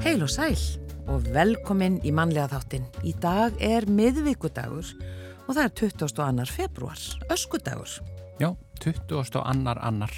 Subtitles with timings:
[0.00, 0.56] Heil og sæl
[1.12, 2.86] og velkomin í mannlega þáttin.
[3.04, 4.88] Í dag er miðvíkudagur
[5.44, 6.46] og það er 22.
[6.48, 7.98] februar, öskudagur.
[8.40, 8.48] Já,
[8.80, 9.42] 22.
[9.44, 10.14] annar annar.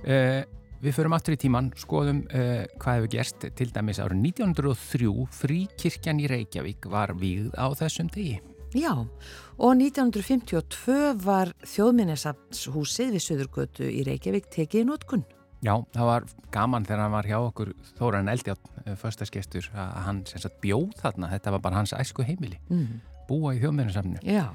[0.00, 0.48] Uh,
[0.80, 6.24] við förum aftur í tíman, skoðum uh, hvað hefur gerst til dæmis árið 1903 fríkirkjan
[6.24, 8.40] í Reykjavík var víð á þessum degi.
[8.72, 15.28] Já, og 1952 var þjóðminnesafnshúsið við Suðurgötu í Reykjavík tekið í nótkunn.
[15.64, 20.24] Já, það var gaman þegar hann var hjá okkur Þóran Eldjátt, förstasgestur, að hann
[20.62, 22.98] bjóð þarna, þetta var bara hans æsku heimili, mm.
[23.30, 24.20] búa í þjóðminnesafnu.
[24.26, 24.50] Já.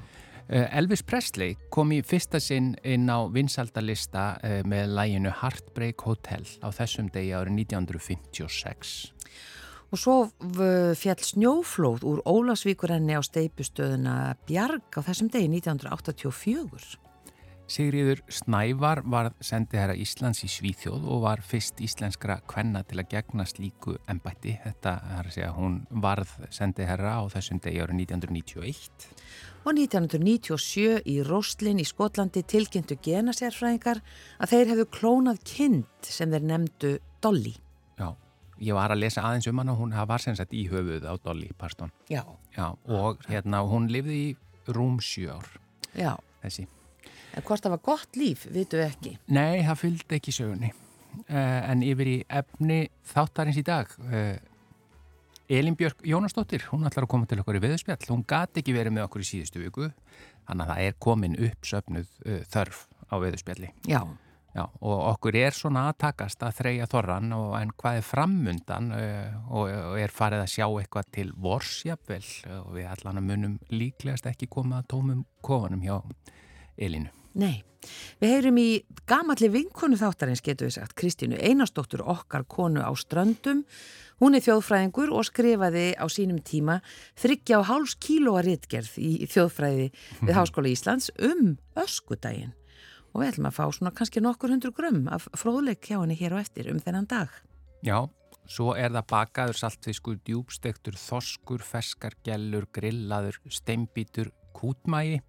[0.52, 4.24] Elvis Presley kom í fyrsta sinn inn á vinsaldalista
[4.68, 9.12] með læginu Heartbreak Hotel á þessum degi árið 1956.
[9.92, 10.16] Og svo
[10.98, 17.11] fjall snjóflóð úr Ólasvíkurenni á steipustöðuna Bjarg á þessum degi 1984.
[17.72, 23.14] Sigriður Snævar var sendið herra Íslands í Svíþjóð og var fyrst íslenskra kvenna til að
[23.14, 24.58] gegna slíku ennbætti.
[24.60, 29.06] Þetta er að segja hún varð sendið herra á þessum degi árið 1991.
[29.62, 34.02] Og 1997 í Róstlinn í Skotlandi tilkynntu genasérfræðingar
[34.36, 36.92] að þeir hefðu klónað kind sem þeir nefndu
[37.24, 37.54] Dolly.
[37.96, 38.10] Já,
[38.60, 41.16] ég var að lesa aðeins um hann og hún var sem sagt í höfuð á
[41.24, 41.94] Dolly Parston.
[42.12, 42.26] Já.
[42.52, 44.30] Já, og hérna hún lifði í
[44.68, 45.52] rúm sjö ár.
[45.96, 46.18] Já.
[46.44, 46.68] Þessi.
[47.32, 49.16] En hvort það var gott líf, vitu ekki.
[49.32, 50.72] Nei, það fylgdi ekki sögunni.
[51.28, 53.92] Uh, en yfir í efni þáttarins í dag.
[54.08, 54.36] Uh,
[55.52, 58.00] Elin Björk Jónasdóttir, hún ætlar að koma til okkur í veðspjall.
[58.08, 59.88] Hún gati ekki verið með okkur í síðustu viku.
[60.48, 63.72] Þannig að það er komin upp söpnuð uh, þörf á veðspjalli.
[63.88, 64.02] Já.
[64.52, 69.62] Já, og okkur er svona aðtakast að þreja þorran og en hvað er framundan og,
[69.64, 72.20] og er farið að sjá eitthvað til vorsjapvel
[72.58, 75.96] og við allan að munum líklegast ekki koma að tómum kofanum hjá
[76.76, 77.21] Elinu.
[77.32, 77.62] Nei,
[78.20, 78.68] við heyrum í
[79.08, 83.64] gamalli vinkonu þáttarins getur við sagt, Kristínu Einarsdóttur okkar konu á ströndum.
[84.22, 86.78] Hún er þjóðfræðingur og skrifaði á sínum tíma
[87.18, 89.88] þryggja á háls kílóa rittgerð í þjóðfræði
[90.20, 92.52] við Háskóla Íslands um öskudaginn.
[93.12, 96.36] Og við ætlum að fá svona kannski nokkur hundru grömm af fróðleik hjá henni hér
[96.36, 97.32] og eftir um þennan dag.
[97.84, 98.04] Já,
[98.48, 105.20] svo er það bakaður saltfiskur, djúbstektur, þoskur, feskargellur, grillaður, steimbítur, kútmægi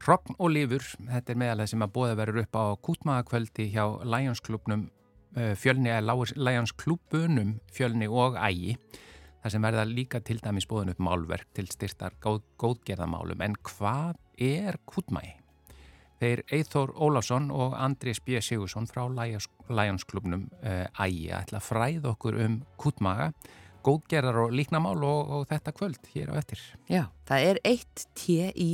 [0.00, 3.84] Hrogn og lifur, þetta er meðal það sem að bóða verður upp á kútmagakvöldi hjá
[4.08, 4.86] Lionsklubnum
[5.60, 8.78] fjölni eða Lionsklubunum fjölni og ægi
[9.42, 14.18] þar sem verða líka til dæmis bóðan upp málverk til styrtar góð, góðgerðamálum en hvað
[14.40, 15.36] er kútmagi?
[16.20, 18.40] Þeir Eithór Ólásson og Andrés B.
[18.44, 23.30] Sigursson frá Lionsklubnum ægi ætla að fræða okkur um kútmaga
[23.84, 26.60] góðgerðar og líknamál og, og þetta kvöld hér á eftir.
[26.90, 28.70] Já, það er eitt tje í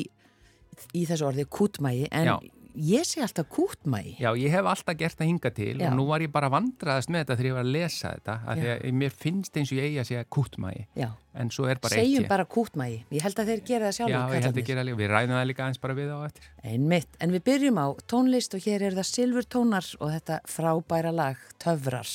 [0.95, 2.37] í þessu orði kútmægi en Já.
[2.77, 5.89] ég sé alltaf kútmægi Já, ég hef alltaf gert það hinga til Já.
[5.89, 8.61] og nú var ég bara vandraðast með þetta þegar ég var að lesa þetta af
[8.61, 11.09] því að mér finnst eins og ég eigi að segja kútmægi Já.
[11.35, 14.15] en svo er bara Segjum eitt bara kútmægi, ég held að þeir gera það sjálf
[14.15, 16.49] Já, ég held að gera líka, við ræðum það líka eins bara við á eftir.
[16.63, 21.13] Einmitt, en við byrjum á tónlist og hér er það Silfur tónar og þetta frábæra
[21.17, 22.09] lag Töfrar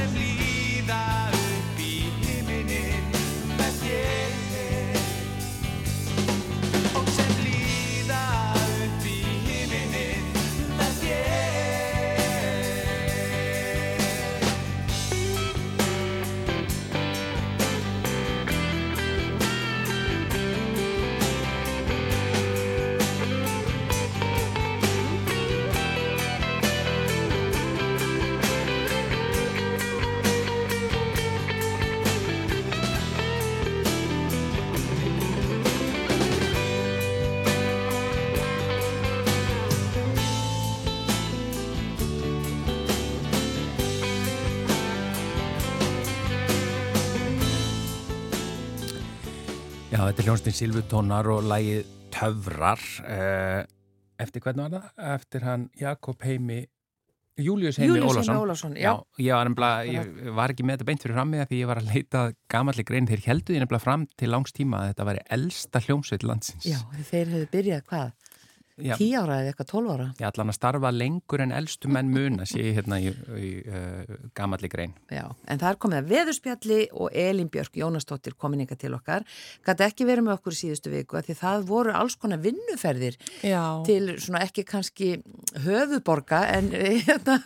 [0.00, 0.39] Já,
[50.20, 53.62] þetta er hljónstinn Silvutónar og lægið Töfrar eh,
[54.20, 54.88] eftir hvernig var það?
[55.14, 56.58] Eftir hann Jakob Heimi
[57.40, 58.28] Július Heimi Július
[58.76, 58.90] já.
[59.16, 62.24] ég, ég var ekki með þetta beint fyrir fram með því ég var að leita
[62.52, 66.28] gamalli grein þeir heldu því nefnilega fram til langs tíma að þetta væri elsta hljómsveit
[66.28, 68.12] landsins Já, þeir hefðu byrjað hvað?
[68.84, 68.94] Já.
[68.96, 70.06] 10 ára eða eitthvað 12 ára?
[70.20, 73.50] Ég ætla hann að starfa lengur en elstu menn muna sé ég hérna í, í
[73.66, 78.64] uh, gamalli grein Já, en það er komið að Veðurspjalli og Elin Björk Jónastóttir komin
[78.64, 79.26] ykkar til okkar.
[79.66, 83.18] Gæti ekki verið með okkur í síðustu viku að því það voru alls konar vinnuferðir
[83.46, 83.62] Já.
[83.86, 85.10] til svona ekki kannski
[85.64, 86.70] höfuborga en
[87.06, 87.38] hérna,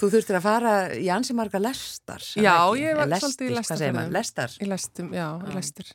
[0.00, 2.24] þú þurftir að fara í ansi marga lestar.
[2.38, 4.14] Já, ég var svolítið í lestarfélaginu.
[4.16, 4.56] Lestar?
[4.60, 5.90] Í lestum, já, í lestir.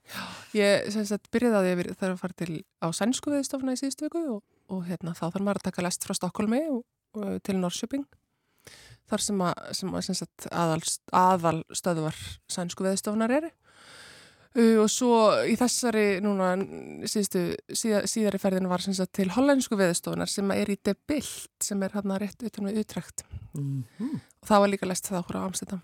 [0.56, 4.08] Ég sem sagt byrjaði að ég þarf að fara til á sænsku viðstofna í síðustu
[4.08, 6.62] viku og, og hérna þá þarf maður að taka lest frá Stokkólmi
[7.46, 8.06] til Norrköping.
[9.06, 10.82] Þar sem að, sem að sagt, aðal,
[11.14, 12.18] aðal stöðuvar
[12.50, 13.52] sænsku viðstofnar eru.
[14.56, 16.54] Uh, og svo í þessari núna
[17.12, 17.42] síðustu,
[17.76, 22.22] síða, síðari ferðin var sagt til hollensku viðstofnar sem er í Debilt sem er hérna
[22.24, 23.26] rétt utan við Utrecht.
[23.54, 23.84] Mm
[24.46, 25.80] Og það var líka lest það okkur á Amsterdam.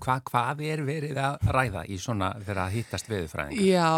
[0.00, 3.66] Hva, Hvað er verið að ræða í svona þegar að hittast veðurfræðingar?
[3.68, 3.90] Já,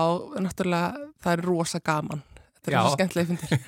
[0.42, 2.24] náttúrulega það er rosa gaman.
[2.60, 3.60] Þetta er rosa skemmtilega fundir.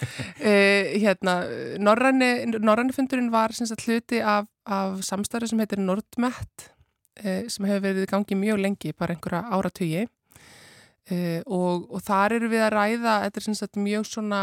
[0.44, 1.36] uh, hérna,
[1.80, 2.30] norræni,
[2.60, 6.66] norræni fundurinn var sagt hluti af, af samstæri sem heitir Nordmet
[7.24, 10.06] uh, sem hefur verið í gangi mjög lengi, bara einhverja áratugi.
[11.10, 14.42] Uh, og, og þar eru við að ræða, þetta er sagt mjög svona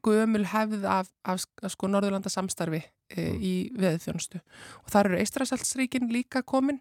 [0.00, 2.80] gömul hefð af, af, af sko Norðurlanda samstarfi
[3.16, 6.80] uh, í veðþjónustu og þar eru Eistrasaltsríkin líka komin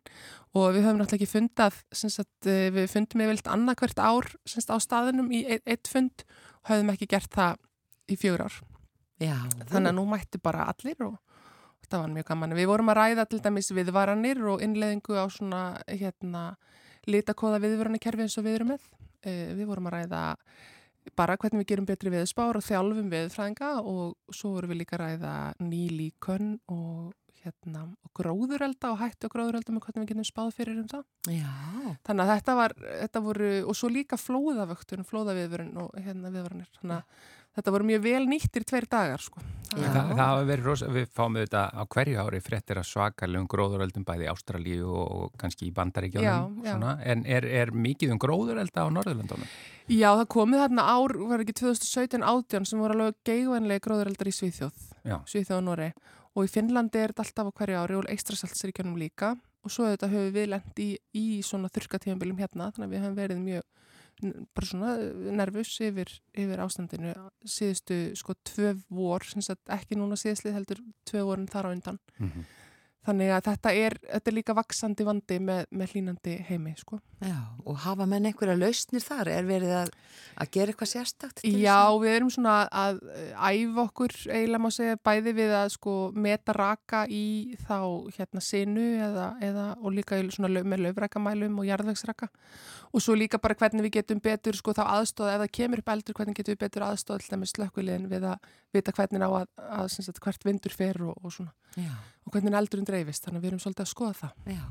[0.53, 4.73] og við höfum náttúrulega ekki fundað sagt, uh, við fundum yfirleitt annað hvert ár sagt,
[4.73, 6.25] á staðinum í eitt, fund
[6.63, 7.59] og höfum ekki gert það
[8.09, 8.61] í fjögur ár
[9.19, 9.37] já.
[9.69, 11.17] þannig að nú mætti bara allir og
[11.89, 12.57] þetta var mjög gaman.
[12.57, 16.43] Við vorum að ræða til dæmis viðvaranir og innleðingu á svona hérna
[17.09, 18.83] litakóða viðvaranekerfi eins og við erum með.
[19.25, 20.21] Uh, við vorum að ræða
[21.17, 25.03] bara hvernig við gerum betri viðspár og þjálfum viðfræðinga og svo vorum við líka að
[25.05, 30.53] ræða nýlíkön og hérna og gróðurelda og hættu og gróðurelda með hvernig við getum spáð
[30.57, 31.05] fyrir um það.
[31.31, 31.53] Já,
[32.07, 36.71] Þannig að þetta var, þetta voru, og svo líka flóðavöktun, flóðaviðvörun og hérna viðvaranir.
[36.81, 37.27] Þannig að
[37.57, 39.41] þetta voru mjög vel nýttir tveir dagar, sko.
[39.69, 39.85] Já.
[39.85, 44.05] Það, það hafa verið rosa, við fáum þetta á hverju ári fréttir að svakalegum gróðuröldum
[44.07, 46.71] bæði í Ástralíu og kannski í Bandaríkjónum Já, já.
[46.73, 46.95] svona.
[47.05, 49.51] en er, er mikið um gróðurölda á Norðurlandunum?
[49.93, 54.35] Já, það komið þarna ár, var ekki 2017 átján sem voru alveg geigvænlega gróðureldar í
[54.39, 55.19] Svíþjóð, Já.
[55.29, 55.91] Svíþjóð og Norei
[56.33, 60.09] og í Finnlandi er þetta alltaf á hverju ári og Eistrasaltsríkjunum líka og svo þetta
[60.09, 63.65] höfum við lent í, í svona þurrkatífambilum hérna þannig að við höfum verið mjög
[64.21, 64.95] bara svona
[65.39, 67.13] nervus yfir, yfir ástandinu
[67.47, 71.99] síðustu sko tvö vor, sem sagt ekki núna síðastlið heldur tvö vorin þar á undan
[72.19, 72.43] Mm -hmm.
[73.07, 76.99] Þannig að þetta er, þetta er líka vaksandi vandi með, með hlínandi heimi, sko.
[77.23, 79.29] Já, og hafa menn einhverja lausnir þar?
[79.31, 79.91] Er verið að,
[80.43, 81.43] að gera eitthvað sérstakt?
[81.47, 82.99] Já, við erum svona að
[83.35, 87.79] æfa okkur eiginlega má segja bæði við að sko meta raka í þá
[88.17, 92.29] hérna sinu eða, eða og líka svona löf, með löfrækamælum og jarðvegsraka
[92.91, 95.91] og svo líka bara hvernig við getum betur sko þá aðstóða ef það kemur upp
[95.93, 99.47] eldur hvernig getum við betur aðstóða til dæmis slökkulegin við að vita hvernig á að,
[99.65, 101.53] að, sagt, hvert vindur fer og, og svona.
[101.77, 101.91] Já,
[102.25, 104.35] og hvernig eldurinn dreifist, þannig að við erum svolítið að skoða það.
[104.55, 104.63] já.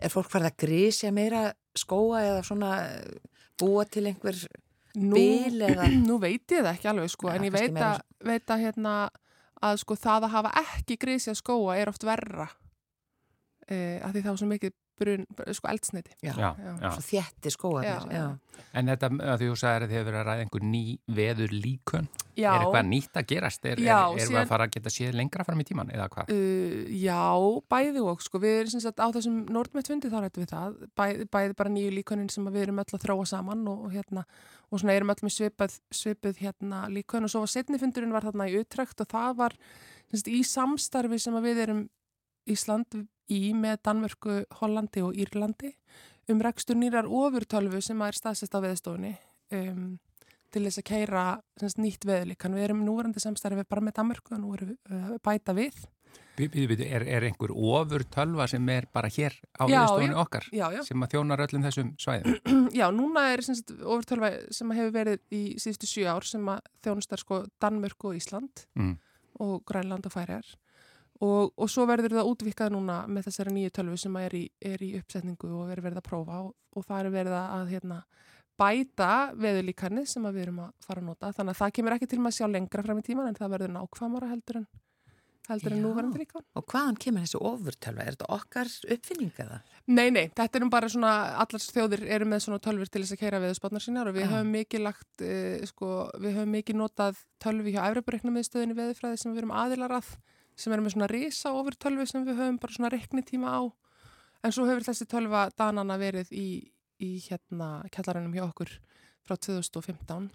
[0.00, 1.44] Er fólk farið að grísja meira
[1.78, 4.40] skóa eða svona eh, búa til einhver
[4.98, 5.86] Nú, bil eða...
[6.08, 8.64] nú veit ég það ekki alveg sko, Já, en ég veit meira að, veit að
[8.66, 8.94] hérna
[9.60, 12.48] að sko það að hafa ekki grísja skóa er oft verra.
[13.70, 15.26] Uh, að því þá er svo mikið brun,
[15.56, 16.12] sko eldsneiti.
[16.22, 16.90] Já, Já, Já.
[16.94, 17.84] svo.
[17.84, 18.24] Já, já.
[18.76, 20.82] En þetta, að því þú sagðir að þið hefur verið að ræða einhver ný
[21.16, 22.08] veður líkun.
[22.40, 23.64] Já, Er eitthvað nýtt að gerast?
[23.66, 25.90] Er, Já, er, er síðan- við að fara að geta séð lengra fram í tíman
[25.92, 26.30] eða hvað?
[26.30, 27.18] Uh, já,
[27.74, 30.78] bæði og sko, við erum sem sagt á þessum Nordmet fundi þá rættum við það,
[30.96, 33.92] bæði, bæði bara nýju líkönin sem að við erum öll að þróa saman og, og
[33.96, 34.24] hérna,
[34.70, 38.22] og svona erum öll með svipað, svipað hérna líkön og svo var setni fundurinn var
[38.28, 39.56] þarna í utrækt og það var
[40.10, 41.82] sem sagt, í samstarfi sem að við erum
[42.52, 45.72] Ísland í með Danmörku, Hollandi og Írlandi
[46.30, 49.14] um rekstur nýrar ofurtölfu sem er staðsest á veðstofunni
[49.56, 49.98] um,
[50.50, 51.22] til þess að keira
[51.78, 52.54] nýtt veðlíkan.
[52.58, 55.78] Við erum núverandi samstarfi bara með Danmörku og nú erum við uh, bæta við
[56.40, 60.64] bí- bí- Er, er einhver ofur tölva sem er bara hér á viðstofunni okkar Já,
[60.74, 60.80] já.
[60.86, 62.38] sem að þjónar öllum þessum svæðum?
[62.80, 67.42] Já, núna er ofurtölva sem hefur verið í síðustu sjö ár sem að þjónustar sko
[67.62, 68.96] Danmörk og Ísland Mm.
[69.40, 70.46] og Grænland og Færiar
[71.20, 74.84] og, og svo verður það útvikað núna með þessari nýju tölvu sem er í, er
[74.84, 78.02] í uppsetningu og er verið að prófa og, og það er verið að hérna,
[78.60, 79.10] bæta
[79.40, 82.36] veðurlíkarnir sem við erum að fara að nota þannig að það kemur ekki til að
[82.36, 84.70] sjá lengra fram í tíman en það verður nákvæmara heldur en
[85.50, 85.84] heldur en Já.
[85.84, 86.42] núverandi líka.
[86.58, 88.04] Og hvaðan kemur þessi ofurtölva?
[88.04, 89.58] Er þetta okkar uppfinning eða?
[89.90, 91.12] Nei, nei, þetta er nú bara svona,
[91.42, 94.30] allar þjóðir eru með svona tölfur til þess að keira veðurspátnar sínar og við Já.
[94.34, 99.34] höfum mikið lagt, uh, sko, við höfum mikið notað tölvi hjá Efrabrikna miðstöðinni veðurfræði sem
[99.34, 100.12] við erum aðilar að,
[100.60, 103.60] sem erum með svona risa ofur tölvi sem við höfum bara svona reiknitíma á.
[104.44, 106.48] En svo hefur þessi tölva danana verið í,
[107.00, 108.72] í hérna kjallarannum hjá okkur
[109.24, 110.28] frá 2015.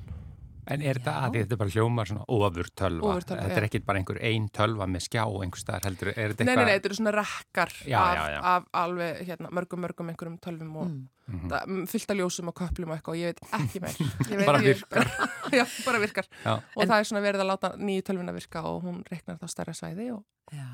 [0.67, 1.24] En er þetta Já.
[1.27, 3.10] að þetta er bara hljómar svona ofur tölva?
[3.15, 3.69] Ofurtölva, Þetta er já.
[3.69, 6.07] ekkit bara einhver ein tölva með skjá einhver staðar heldur?
[6.17, 6.65] Er þetta Nei, nei, eitthvað?
[6.65, 8.39] nei, þetta eru svona rekkar Já, af, já, já.
[8.55, 11.10] af alveg hérna, mörgum, mörgum einhverjum tölvum og Mm.
[11.27, 11.50] Mhm.
[11.50, 13.95] það, fullt af ljósum og köplum og eitthvað og ég veit ekki meir.
[14.29, 15.07] Ég veit, Bara ég, virkar.
[15.57, 16.27] já, bara virkar.
[16.45, 16.53] Já.
[16.75, 19.48] Og En- það er svona verið að láta nýju tölvuna virka og hún reiknar þá
[19.50, 20.67] stærra svæði og Já.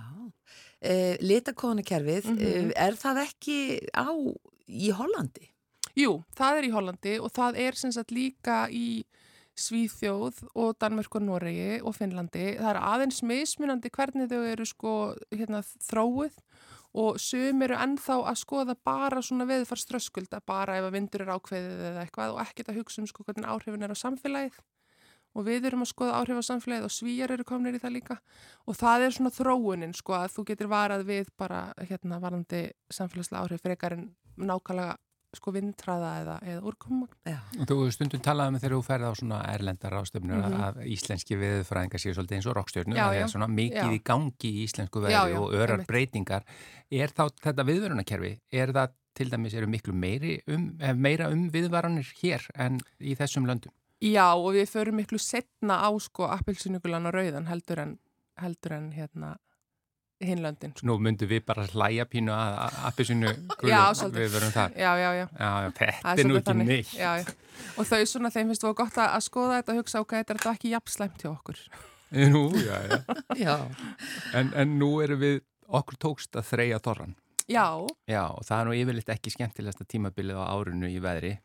[0.84, 2.72] Uh, Litakóðanakerfið, mm Mhm.
[2.76, 4.08] er það ekki á
[4.68, 5.48] í Hollandi?
[5.96, 9.04] Jú, það er í Hollandi og það er sem sagt líka í
[9.62, 12.58] Svíþjóð og Danmörk og Noregi og Finnlandi.
[12.60, 14.94] Það er aðeins mismunandi hvernig þau eru sko
[15.34, 16.38] hérna, þróið
[17.02, 21.84] og sum eru ennþá að skoða bara svona veðfarströskulda, bara ef að vindur er ákveðið
[21.92, 24.58] eða eitthvað og ekkert að hugsa um sko hvernig áhrifin er á samfélagið.
[25.32, 28.18] Og við erum að skoða áhrif á samfélagið og svíjar eru komnir í það líka.
[28.68, 33.46] Og það er svona þróunin sko að þú getur varað við bara hérna varandi samfélagslega
[33.46, 34.98] áhrif frekar en nákvæmlega
[35.34, 37.08] sko vindræða eða, eða úrkomma.
[37.26, 37.38] Já.
[37.60, 40.58] Og Þú hefur stundum talað um þegar þú ferð á svona erlendar ástöfnur Mhm.
[40.68, 43.96] að íslenski viðfræðingar séu svolítið eins og rockstjörnur Já, að það er svona mikið Já.
[43.96, 45.88] í gangi í íslensku já, og örar einmitt.
[45.88, 46.44] breytingar.
[46.92, 51.50] Er þá þetta viðvörunarkerfi, er það til dæmis eru miklu meiri um, eh, meira um
[51.50, 53.72] viðvaranir hér en í þessum löndum?
[54.02, 58.00] Já og við förum miklu setna á sko appilsinugulan og rauðan heldur en,
[58.40, 59.38] heldur en hérna
[60.26, 60.74] hinlöndin.
[60.78, 60.86] Sko.
[60.90, 63.32] Nú myndum við bara hlæja pínu að appisinu
[64.14, 64.76] við verum þar.
[64.78, 65.26] Já, já, já.
[65.38, 66.68] Já, já, þetta er nú ekki þannig.
[66.72, 66.94] neitt.
[66.98, 67.26] Já, já.
[67.78, 70.34] Og þau svona, þeim finnst þú gott að, að skoða þetta og hugsa, ok, þetta
[70.36, 71.64] er þetta ekki jafn slæmt hjá okkur.
[72.12, 73.00] Nú, já, já.
[73.46, 73.56] Já.
[74.36, 75.38] En, en nú erum við,
[75.72, 77.14] okkur tókst að þreja þorran.
[77.52, 77.66] Já,
[78.08, 81.38] Já, og það er nú yfirleitt ekki skemmtilegasta tímabilið á árinu í veðri.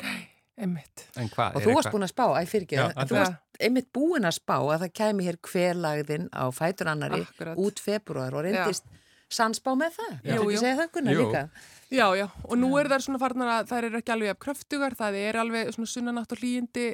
[0.56, 1.06] einmitt.
[1.21, 1.59] En hvað?
[1.59, 2.78] Og þú varst búin að spá, æ, fyrir ekki,
[3.11, 7.59] þú varst einmitt búin að spá að það kæmi hér hverlagðin á fætur annari Akkurat.
[7.59, 8.85] út februar og reyndist
[9.33, 10.13] sannspá með það.
[10.23, 10.31] Já.
[10.31, 10.61] Þú Jú, ekki jú.
[10.63, 11.25] segja það Gunnar Jú.
[11.27, 11.43] líka?
[11.91, 14.95] Já, já, og nú er það svona farnar að það eru ekki alveg af kröftugar,
[14.99, 16.87] það er alveg svona sunnanátt og hlýjindi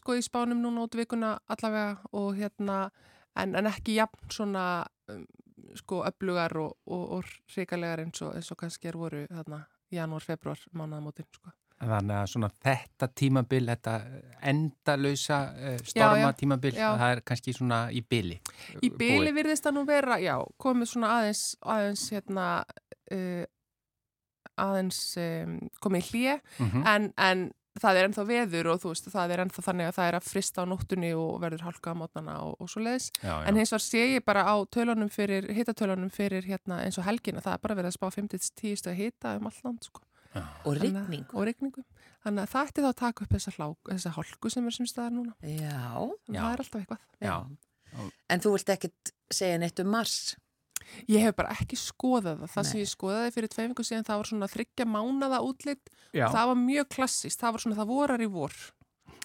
[0.00, 2.78] sko í spánum núna út vikuna allavega og hérna,
[3.36, 5.26] en, en ekki jafn svona um,
[5.76, 10.24] sko öflugar og, og, og hrikalegar eins og, eins og kannski er voru þarna janúar,
[10.24, 11.52] februar, mánaðamótin sko.
[11.80, 13.94] Þannig að svona þetta tímabil, þetta
[14.50, 16.88] endalösa uh, Já, storma já, tímabil, já.
[17.00, 18.36] það er kannski svona í byli.
[18.84, 22.50] Í byli virðist það nú vera, já, komið svona aðeins, aðeins hérna,
[23.16, 23.46] uh,
[24.60, 27.48] aðeins um, komið hlýja Mm en, en
[27.80, 30.26] það er ennþá veður og þú veist, það er ennþá þannig að það er að
[30.26, 33.10] frista á nóttunni og verður hálka á mótnana og, og svo leiðis.
[33.22, 37.42] En hins var sé ég bara á tölunum fyrir, hitatölunum fyrir hérna eins og helgina,
[37.44, 40.02] það er bara verið að spá 50-10 stöð hita um alland, sko.
[40.34, 40.44] Já.
[40.64, 41.24] Og rigning.
[41.34, 41.82] Og rigningu.
[42.24, 44.88] Þannig að það ætti þá að taka upp þessa, hlák, þessa hálku sem er sem
[44.90, 45.34] staðar núna.
[45.42, 45.80] Já.
[46.26, 47.02] Þannig að það er alltaf eitthvað.
[47.24, 47.34] Já.
[48.30, 50.18] En þú vilt ekkit segja neitt um mars?
[51.10, 52.52] Ég hef bara ekki skoðað það.
[52.54, 52.70] Það Nei.
[52.70, 55.90] sem ég skoðaði fyrir tveifingu síðan það var svona þryggja mánada útlitt.
[56.14, 57.40] Það var mjög klassist.
[57.42, 58.56] Það var svona það vorar í vor.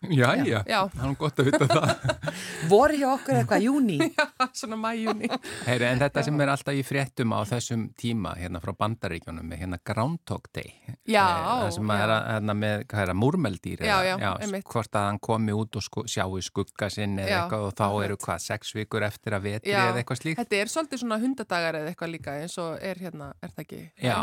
[0.03, 0.79] Já, já, já.
[0.91, 1.89] það er gott að vita það.
[2.71, 3.97] Voru hjá okkur eitthvað júni?
[4.15, 5.29] Já, svona mæjúni.
[5.65, 6.25] Heyri, en þetta já.
[6.27, 10.75] sem er alltaf í fréttum á þessum tíma hérna frá bandaríkjónum með hérna Groundhog Day.
[11.07, 11.23] Já.
[11.23, 13.85] Eh, það sem er hérna með, hvað er það, múrmeldýr?
[13.87, 14.67] Já, já, einmitt.
[14.69, 18.19] Hvort að hann komi út og sko, sjáu skugga sinn eða eitthvað og þá eru
[18.27, 20.41] hvað, sex vikur eftir að vetri eða eitthvað slíkt?
[20.43, 23.81] Þetta er svolítið svona hundadagar eða eitthvað líka eins og er hérna, er það ekki?
[24.03, 24.15] Já.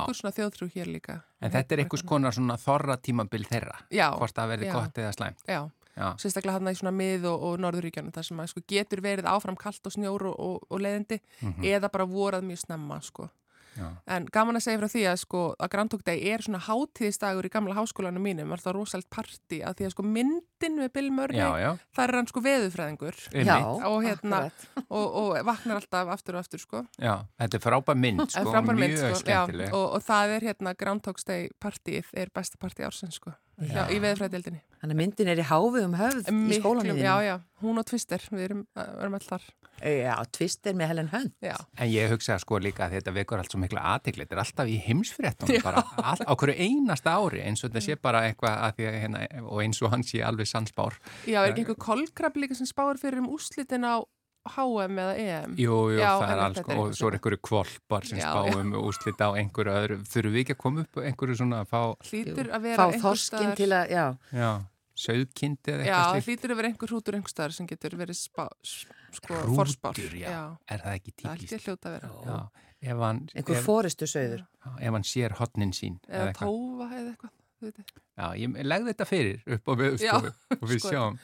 [1.42, 5.14] En þetta er einhvers konar svona þorra tímabil þeirra, já, hvort það verði gott eða
[5.16, 5.40] slæmt.
[5.50, 5.62] Já,
[5.96, 9.58] sérstaklega hann í svona mið- og, og norðuríkjana þar sem að sko, getur verið áfram
[9.60, 11.70] kallt og snjór og, og, og leðindi mm -hmm.
[11.76, 13.28] eða bara vorað mjög snemma sko.
[14.06, 17.74] en gaman að segja frá því að sko að Day er svona hátíðistagur í gamla
[17.74, 21.40] háskólanum mínum, var það rosalega parti að því að sko myndin við Bill Murray
[21.96, 23.16] það er hann sko veðufræðingur
[23.88, 24.50] og hérna
[24.90, 26.84] og vaknar alltaf aftur og aftur sko.
[26.98, 29.72] Já, þetta er frábær mynd sko, frábær mynd, mjög sko, skemmtileg.
[29.72, 33.32] Og það er hérna Groundhog Day partíð er besta partí ársins sko
[33.70, 34.60] Já, í veðfræðildinni.
[34.82, 37.00] Þannig að myndin er í háfi um höfð Miklu, í skólanum.
[37.02, 39.50] Já, já, hún og Twister, við erum, erum alltaf þar.
[39.82, 41.34] Já, Twister með Helen Hunt.
[41.42, 41.54] Já.
[41.78, 44.70] En ég hugsa sko líka að þetta vekur allt svo mikla aðtikli, þetta er alltaf
[44.70, 48.74] í heimsfréttum, bara all, á hverju einasta ári, eins og þetta sé bara eitthvað að
[48.78, 50.98] því að hérna, og eins og hann sé alveg sannsbár.
[51.26, 54.02] Já, er ekki einhver kolkrab líka sem spáir fyrir um úslitin á
[54.48, 58.20] HM eða EM Jú, jú, Já, það er alls og svo er einhverju kvolpar sem
[58.22, 61.82] spáum úslita á einhverju öðru, þurfum við ekki að koma upp einhverju svona að fá
[62.10, 62.88] hlýtur að vera
[63.58, 64.50] til að, já, já
[65.02, 66.18] söðkindi eða eitthvað slíkt.
[66.18, 68.44] Já, hlýtur að vera einhver hrútur einhverstaðar sem getur verið spá,
[69.16, 69.96] sko, forspár.
[69.96, 70.28] Hrútur, já.
[70.28, 71.24] já, er það ekki típist?
[71.24, 72.42] Það er ekki hljóta að vera.
[72.82, 74.42] Já, hann, Einhver fóristu söður
[74.82, 77.38] Ef hann sér hotnin sín Eða tófa eða eitthvað
[78.18, 80.02] Já, ég legði þetta fyrir upp og við,
[80.56, 80.90] og við sko.
[80.90, 81.18] sjáum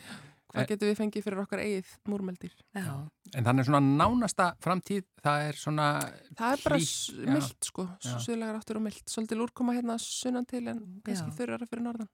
[0.48, 2.52] Hvað eh, getur við fengið fyrir okkar eigið múrmeldir?
[2.78, 5.88] En þannig svona nánasta framtíð, það er svona...
[6.38, 6.78] Það er bara
[7.34, 9.02] myllt sko, suðlegar áttur og myllt.
[9.12, 12.08] Svolítið lúrkoma hérna sunnan til en kannski þurrara fyrir norðan.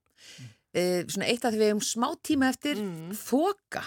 [0.75, 3.13] Uh, svona eitt að við hefum smá tíma eftir mm.
[3.23, 3.85] þoka.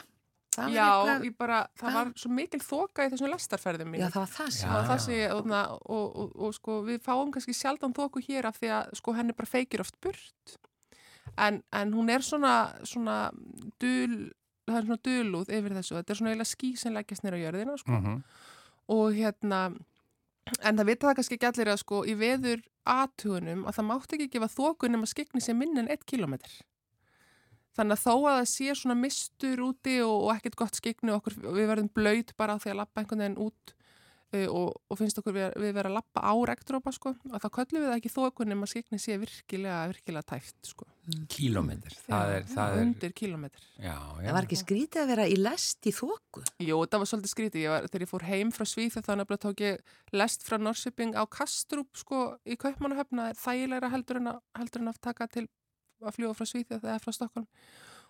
[0.58, 1.28] Já, eitthvað...
[1.38, 4.02] bara, það var svo mikil þoka í þessum lastarferðum mín.
[4.02, 4.72] Já, það var það sem.
[4.72, 8.58] Já, það sé, og, og, og, og sko við fáum kannski sjaldan þoku hér af
[8.58, 10.58] því að sko henni bara feikir oft burt
[11.38, 12.56] en, en hún er svona,
[12.88, 13.18] svona
[13.82, 14.32] dul,
[14.68, 17.44] það er svona duluð yfir þessu, þetta er svona eiginlega ský sem leggjast nýra á
[17.46, 17.92] jörðina sko.
[17.92, 18.24] mm -hmm.
[18.88, 19.62] og hérna
[20.64, 24.14] en það vita það kannski ekki allir að sko í veður aðtugunum að það mátt
[24.14, 26.62] ekki gefa þokunum að skegni sér minn en 1 kilometr
[27.78, 31.22] þannig að þó að það sé svona mistur úti og, og ekkert gott skegni og
[31.22, 33.77] okkur, við verðum blöyt bara á því að lappa einhvern veginn út
[34.36, 37.86] og, og finnst okkur við, við vera að lappa á regndrópa sko, að þá köllum
[37.86, 40.88] við ekki þokunum að skikni sé virkilega, virkilega tæft sko.
[41.08, 41.24] Mm.
[41.32, 43.68] Kílómetr, það er, það er undir kílómetr.
[43.80, 44.26] Já, já.
[44.26, 46.44] Það var ekki skrítið að vera í lest í þoku?
[46.60, 49.44] Jú, það var svolítið skrítið, ég var, þegar ég fór heim frá Svíð þá nefnilega
[49.48, 54.84] tók ég lest frá Norrköping á Kastrup sko í Kaupmannahöfna, þægilegra heldur en að, heldur
[54.84, 55.48] en að taka til
[56.04, 57.48] að fljúa frá Svíð eða frá Stokkólm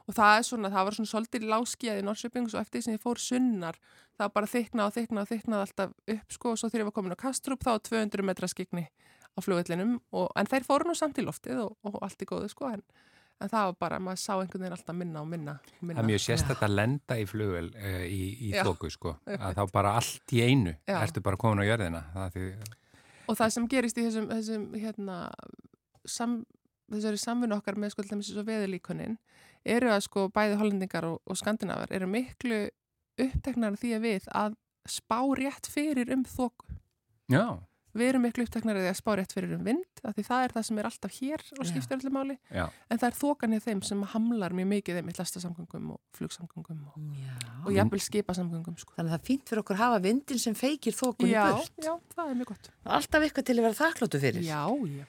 [0.08, 2.96] og það er svona, það var svona svolítið láskjaði í Norrköping og eftir því sem
[2.96, 3.80] ég fór sunnar
[4.18, 6.96] það bara þyknaði og þyknaði og þyknaði alltaf upp sko og svo þegar ég var
[6.96, 11.28] komin á Kastrup þá 200 metra skikni á flugvellinum en þeir fóru nú samt í
[11.28, 12.84] loftið og, og allt í góðu sko en,
[13.44, 16.00] en það var bara, maður sá einhvern veginn alltaf minna og minna, minna.
[16.00, 19.64] Það er mjög sérstaklega að lenda í flugvel uh, í, í þóku sko að þá
[19.76, 20.98] bara allt í einu Já.
[21.04, 22.52] ertu bara komin á jörðina það því...
[23.28, 25.16] Og það sem gerist í þessum, þessum hérna,
[26.08, 26.38] sam,
[26.88, 28.08] þessari samfunnu okkar með sko
[28.48, 29.18] veðurlíkunin
[29.76, 32.68] eru að sko bæði hollendingar og, og skandinavar eru miklu
[33.18, 36.78] uppteknar því að við að spá rétt fyrir um þóku.
[37.32, 37.60] Já.
[37.98, 40.54] Við erum miklu uppteknar því að spá rétt fyrir um vind, af því það er
[40.54, 42.36] það sem er alltaf hér og skiptir öllu máli.
[42.54, 42.66] Já.
[42.92, 46.84] En það er þókan í þeim sem hamlar mjög mikið þeim í hlastasamgöngum og flugsamgöngum
[46.92, 47.10] og,
[47.66, 48.78] og jafnvel skipasamgöngum.
[48.84, 48.94] Sko.
[49.00, 51.74] Þannig að það er fínt fyrir okkur að hafa vindin sem feikir þókunni burt.
[51.82, 52.72] Já, það er mjög gott.
[53.00, 54.46] Alltaf eitthvað til að vera þakkláttu fyrir.
[54.46, 54.62] Já,
[54.94, 55.08] já.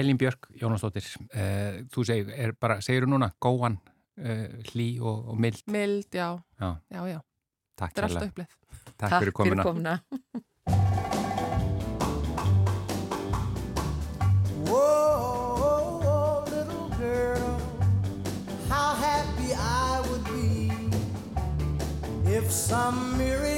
[0.00, 3.78] Elin Björk, Jónasdóttir, uh, þú segir, bara, segir núna góan,
[4.20, 5.62] uh, hlý og, og mild?
[5.66, 6.38] Mild, já.
[6.60, 7.06] Já, já.
[7.08, 7.20] já.
[7.80, 8.46] Takk fyrir alltaf upplið.
[8.96, 9.62] Takk, Takk fyrir komuna.
[9.62, 9.94] Fyrir komuna.
[14.70, 17.60] Whoa, little girl,
[18.68, 20.70] how happy I would be
[22.30, 23.49] if some miracle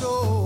[0.00, 0.39] soul.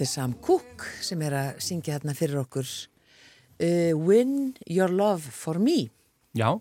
[0.00, 4.30] Þetta er Sam Cooke sem er að syngja þarna fyrir okkur uh, Win
[4.64, 5.90] Your Love For Me.
[6.32, 6.54] Já,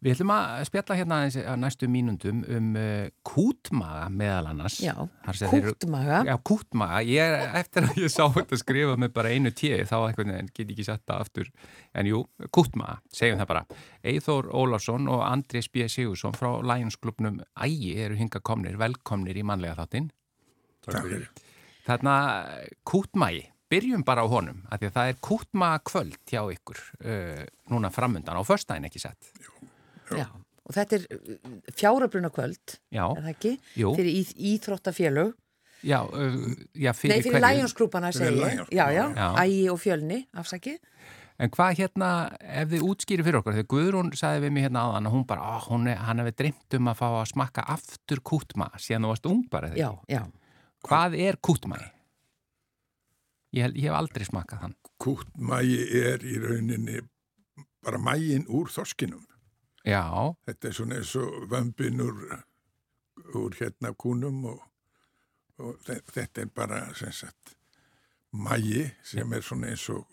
[0.00, 4.78] við ætlum að spjalla hérna aðeins á næstu mínundum um uh, kútmaga meðal annars.
[4.80, 4.94] Já,
[5.52, 6.22] kútmaga.
[6.30, 7.02] Já, kútmaga.
[7.04, 10.50] Ég er, eftir að ég sá þetta skrifa með bara einu tíu, þá einhvern veginn
[10.54, 11.52] get ég ekki sett það aftur.
[11.92, 12.24] En jú,
[12.56, 13.66] kútmaga, segjum það bara.
[14.00, 15.84] Eithór Ólafsson og Andrés B.
[15.92, 20.08] Sigursson frá Lionsklubnum Ægi eru hinga komnir, velkomnir í mannlega þáttinn.
[20.88, 21.32] Takk fyrir.
[21.86, 22.14] Þarna
[22.86, 23.42] kútmagi,
[23.72, 27.42] byrjum bara á honum, af því að það er kútmaga kvöld hjá ykkur uh,
[27.72, 29.30] núna framundan á förstæðin ekki sett.
[30.12, 33.54] Já, og þetta er uh, fjárabruna kvöld, Já, er það ekki?
[33.80, 33.94] Jú.
[33.98, 35.32] Fyrir í, íþróttafélög.
[35.82, 36.36] já, uh,
[36.78, 37.58] já, fyrir Nei, fyrir hverju?
[37.58, 38.52] Lionsklúpana Fyrir segi ég.
[38.54, 39.26] Lions Já, já, Já.
[39.42, 40.76] ægi og fjölni, afsaki.
[41.42, 45.08] En hvað hérna, ef þið útskýri fyrir okkur, þegar Guðrún sagði við mig hérna áðan
[45.08, 48.20] að hún bara, á, hún er, hann hefði dreymt um að fá að smakka aftur
[48.22, 50.04] kútma síðan þú varst ung bara Já, þegar.
[50.12, 50.22] já.
[50.82, 51.88] Hvað er kútmagi?
[53.52, 54.74] Ég, hel- ég hef aldrei smakkað hann.
[55.02, 57.00] Kútmægi er í rauninni
[57.82, 59.26] bara mægin úr þorskinum.
[59.84, 60.02] Já,
[60.46, 62.20] Þetta er svona eins og vömbin úr,
[63.34, 64.60] úr hérna kúnum og,
[65.58, 67.56] og þe- þetta er bara sem sagt
[68.32, 70.06] mægi sem er svona eins og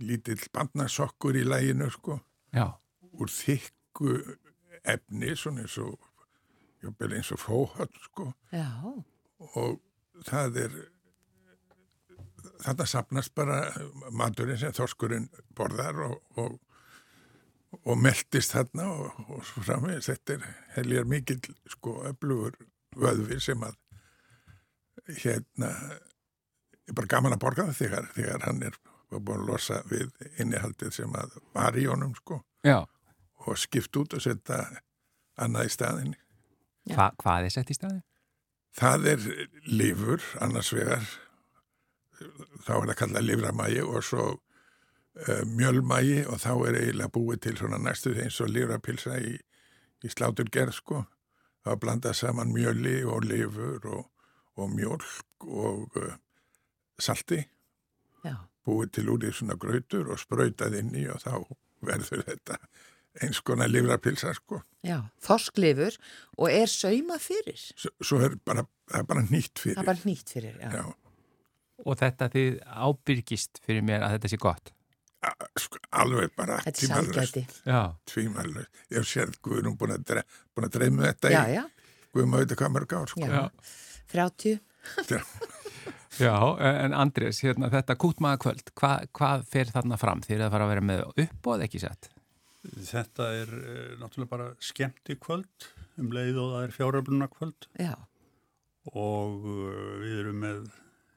[0.00, 2.20] lítill bandnasokkur í læginu sko
[2.54, 2.72] já,
[3.12, 4.16] úr þykku
[4.84, 5.98] efni svona eins og
[7.12, 8.72] eins og fóhöld sko Já,
[9.38, 9.78] og
[10.26, 10.78] það er
[12.64, 13.60] þetta sapnast bara
[14.10, 16.56] maturinn sem þorskurinn borðar og, og,
[17.84, 20.48] og meldist þarna og, og svo framvegis þetta er
[20.78, 22.58] heljar mikill sko öflugur
[22.98, 23.78] vöðvi sem að
[25.22, 25.72] hérna
[26.88, 28.78] er bara gaman að borga það þegar, þegar hann er
[29.12, 30.10] búin að losa við
[30.42, 32.82] innihaldið sem að var í honum sko já.
[33.46, 34.64] og skipt út og setja
[35.38, 36.18] annað í staðinni.
[36.92, 38.02] Hva, hvað er sett í staði?
[38.78, 39.24] Það er
[39.66, 41.06] lifur, annars vegar,
[42.62, 47.56] þá er það kallað livramægi og svo uh, mjölmægi og þá er eiginlega búið til
[47.58, 49.34] svona næstu eins og livrapilsa í,
[50.04, 51.02] í sláturgerð sko.
[51.64, 54.04] Það er blandað saman mjöli og lifur og,
[54.58, 56.14] og mjölk og uh,
[56.98, 57.42] salti,
[58.26, 58.36] já.
[58.66, 61.34] búið til úr í svona grautur og sprautað inn í og þá
[61.82, 62.62] verður þetta
[63.22, 64.62] eins konar livrapilsa sko.
[64.86, 65.96] Já, þorsklifur
[66.38, 67.58] og er saumað fyrir.
[67.74, 69.78] S svo er bara, það er bara nýtt Það fyrir.
[69.82, 70.70] er bara nýtt fyrir, já.
[70.78, 70.84] Já,
[71.86, 72.54] Og þetta þið
[72.88, 74.72] ábyrgist fyrir mér að þetta sé gott.
[75.22, 77.42] a- sko, alveg bara Þetta er sælgæti.
[77.66, 77.94] Já.
[78.06, 78.68] tvímælust.
[78.90, 80.22] Ég hef séð Guðrún búin að, dre,
[80.54, 81.64] búin að dreyma þetta Já, í já,
[82.14, 83.06] Guðum að veit hvað mörg ár.
[83.06, 83.20] Sko.
[83.20, 83.50] já.
[84.08, 84.60] 30.
[86.18, 90.22] Já, en Andrés, hérna, þetta kútmaðakvöld, hva, hvað fer þarna fram?
[90.24, 92.08] Þið er að fara að vera með uppbóð ekki sett?
[92.66, 95.68] Þetta er uh, náttúrulega bara skemmti kvöld
[95.98, 97.94] um leið og það er fjáröfluna kvöld Já,
[98.94, 100.64] og uh, við erum með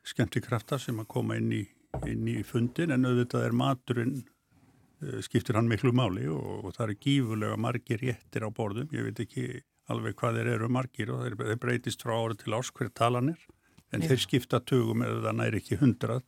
[0.06, 1.64] skemmti krafta sem að koma inn í,
[2.10, 6.86] inn í fundin en auðvitað er maturinn uh, skiptir hann miklu máli og, og það
[6.88, 8.90] eru gífurlega margir réttir á borðum.
[8.94, 9.48] Ég veit ekki
[9.92, 13.34] alveg hvað þeir eru margir og þeir, þeir breytist frá ári til ás hver talan
[13.34, 13.50] er
[13.92, 16.24] en þeir skipta tugum eða það næri ekki hundrað.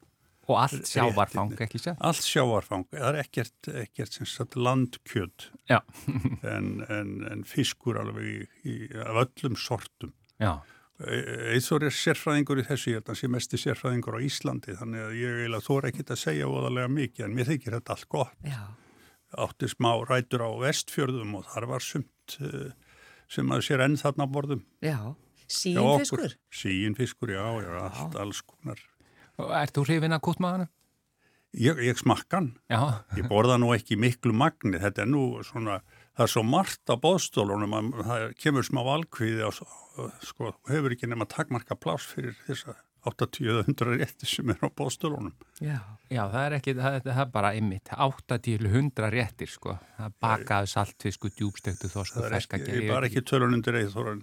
[0.49, 1.97] Og allt sjávarfang ekki sett?
[2.03, 5.45] Allt sjávarfang, það er ekkert, ekkert sem sagt landkjöld
[6.43, 10.11] en, en, en fiskur alveg í, í, af öllum sortum.
[10.43, 10.57] Já.
[11.03, 15.01] Eithor er sérfræðingur í þessu, ég held að hann sé mesti sérfræðingur á Íslandi, þannig
[15.07, 18.35] að ég eiginlega þóra ekkert að segja óðarlega mikið, en mér þykir þetta allt gott.
[18.45, 18.61] já,
[19.43, 22.69] Átti smá rætur á vestfjörðum og þar var sumt eh,
[23.33, 24.65] sem að sér enn þarna borðum.
[24.83, 24.99] já.
[25.53, 26.05] Hjá okkur.
[26.07, 26.35] Sýnfiskur.
[26.55, 28.79] Sýinfiskur, já, já, allt, alls konar.
[29.59, 30.69] Ert þú hrifin að kútmaðanu?
[31.53, 32.79] Ég, ég smakkan, Já.
[33.13, 35.75] ég borða nú ekki miklu magni, þetta er nú svona,
[36.17, 39.59] það er svo margt á bóðstólunum að það kemur smá valkviði og
[40.25, 42.73] sko, hefur ekki nema takmarka plás fyrir þessa
[43.05, 45.35] 80-100 rétti sem er á bóðstólunum.
[45.61, 45.77] Já,
[46.13, 49.77] Já, það er ekki, það, það er bara ymmit, 8-100 réttir, sko.
[49.97, 53.95] Það bakaðu saltfisku, djúbstektu, þosku, Það er ferska ekki, ég bara ekki tölun undir eið
[53.95, 54.21] þóran.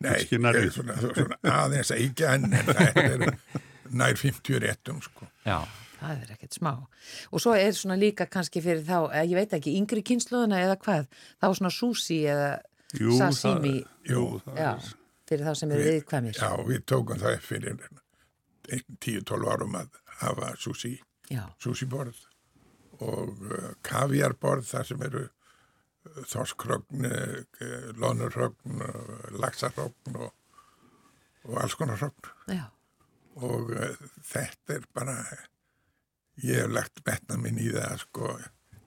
[0.00, 0.62] Nei, nærri.
[0.64, 3.24] er svona, svona aðeins ekki en en það er
[3.90, 5.26] nær 50 réttum sko.
[5.46, 5.58] Já,
[6.00, 6.72] það er ekkert smá.
[7.30, 10.78] Og svo er svona líka kannski fyrir þá, eh, ég veit ekki, yngri kynsluðuna eða
[10.84, 11.08] hvað,
[11.42, 12.50] þá svona sushi eða
[12.98, 14.88] Jú, sashimi, það, jú, það já, er,
[15.30, 16.38] fyrir þá sem eru viðkvæmir.
[16.40, 17.84] Já, við tókum það fyrir
[18.70, 20.96] 10-12 árum að hafa sushi,
[21.30, 22.18] Já, sushi borð
[23.00, 30.34] og uh, kaviarborð þar sem eru uh, þorskrögn, uh, lónurrögn, uh, laxarrögn og,
[31.46, 32.28] og alls konar rögn.
[32.50, 32.66] já,
[33.38, 35.16] og uh, þetta er bara
[36.42, 38.34] ég hef lagt metna minn í það sko,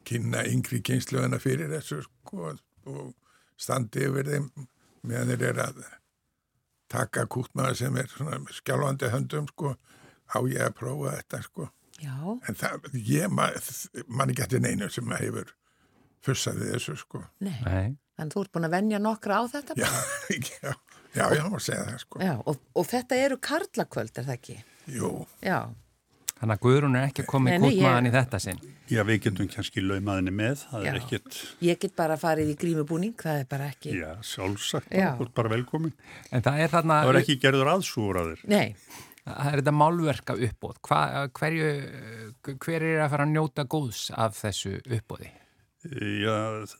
[0.08, 2.54] kynna yngri kynsluðina fyrir þessu sko,
[2.90, 3.14] og
[3.60, 4.50] standi yfir þeim
[5.08, 5.84] meðan þeir eru að
[6.94, 9.76] taka kútmaður sem er svona skjálfandi höndum sko,
[10.34, 11.70] á ég að prófa þetta sko
[12.02, 12.16] já,
[12.48, 13.60] en það, ég man,
[14.08, 15.54] man ekki eftir neinu sem hefur
[16.24, 17.60] fussaði þessu sko nei.
[17.66, 17.94] nei.
[18.14, 19.76] Þannig þú ert búin að venja nokkra á þetta?
[19.80, 19.90] já,
[20.62, 20.74] já,
[21.15, 24.58] já, já, má segja það sko Já, og, og þetta eru karlakvöld, er það ekki?
[24.97, 25.13] jú,
[25.45, 25.62] Já,
[26.43, 28.58] Þannig að Guðrún er ekki komið kútmaðan ég- í þetta sinn.
[28.91, 30.89] já, við getum kannski laumaðinni með, það Já.
[30.91, 33.93] er ekkert, ég get bara farið í grímubúning, það er bara ekki...
[34.02, 35.13] já, sjálfsagt, Já.
[35.15, 35.93] þú ert bara velkomin.
[36.36, 36.97] En það er þarna...
[37.06, 38.43] Það er ekki gerður aðsúr að þér.
[38.52, 38.76] Nei,
[39.23, 40.80] Það er þetta málverka uppbóð.
[40.84, 40.99] Hva,
[41.39, 41.67] hverju,
[42.60, 45.30] hver er að fara að njóta góðs af þessu uppbóði?
[45.88, 46.36] Já,
[46.67, 46.73] það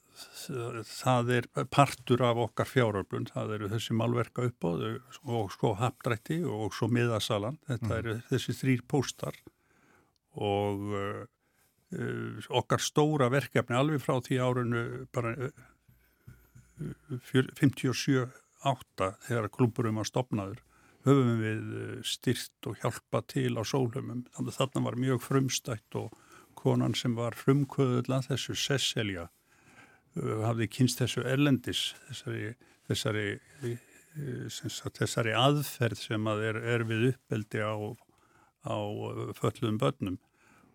[1.34, 4.84] er partur af okkar fjáröflun, það eru þessi málverka uppbóð
[5.24, 9.40] og sko hapdrætti og svo miðasalan, þetta eru þessi þrýr póstar
[10.34, 11.24] og uh,
[12.50, 15.50] okkar stóra verkefni alveg frá því árinu bara uh,
[17.30, 20.64] 57-8 þegar klúburum var stopnaður
[21.08, 26.00] höfum við uh, styrt og hjálpa til á sólumum, þannig að þarna var mjög frumstætt
[26.00, 26.14] og
[26.58, 29.30] konan sem var frumkvöðull að þessu Cecilia
[30.16, 32.54] hafði kynst þessu erlendis þessari,
[32.90, 33.28] þessari,
[33.66, 37.74] uh, sagt, þessari aðferð sem að er, er við uppeldi á,
[38.70, 40.20] á uh, föllum börnum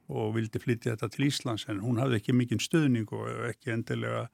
[0.08, 4.28] og vildi flytja þetta til Íslands en hún hafði ekki mikinn stuðning og ekki endilega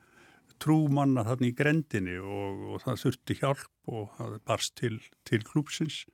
[0.63, 5.43] trú manna þarna í grendinni og, og það þurfti hjálp og það barst til, til
[5.45, 6.05] klúpsins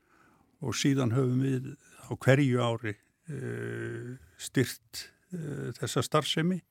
[0.64, 1.70] og síðan höfum við
[2.08, 6.62] á hverju ári uh, styrt uh, þessa starfsemi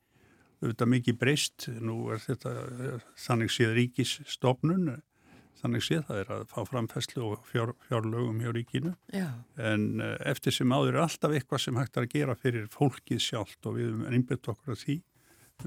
[0.59, 4.89] auðvitað mikið breyst, nú er þetta eh, þannig séð ríkisstofnun
[5.59, 8.93] þannig séð það er að fá framfæslu og fjár, fjárlögum hjá ríkinu.
[9.11, 12.67] Já, en eh, eftir sem áður er alltaf eitthvað sem hægt er að gera fyrir
[12.73, 14.99] fólkið sjálft og við erum einbjönd okkur að því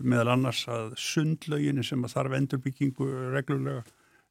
[0.01, 3.83] meðal annars að sundlauginu sem að þarf endurbyggingu reglulega.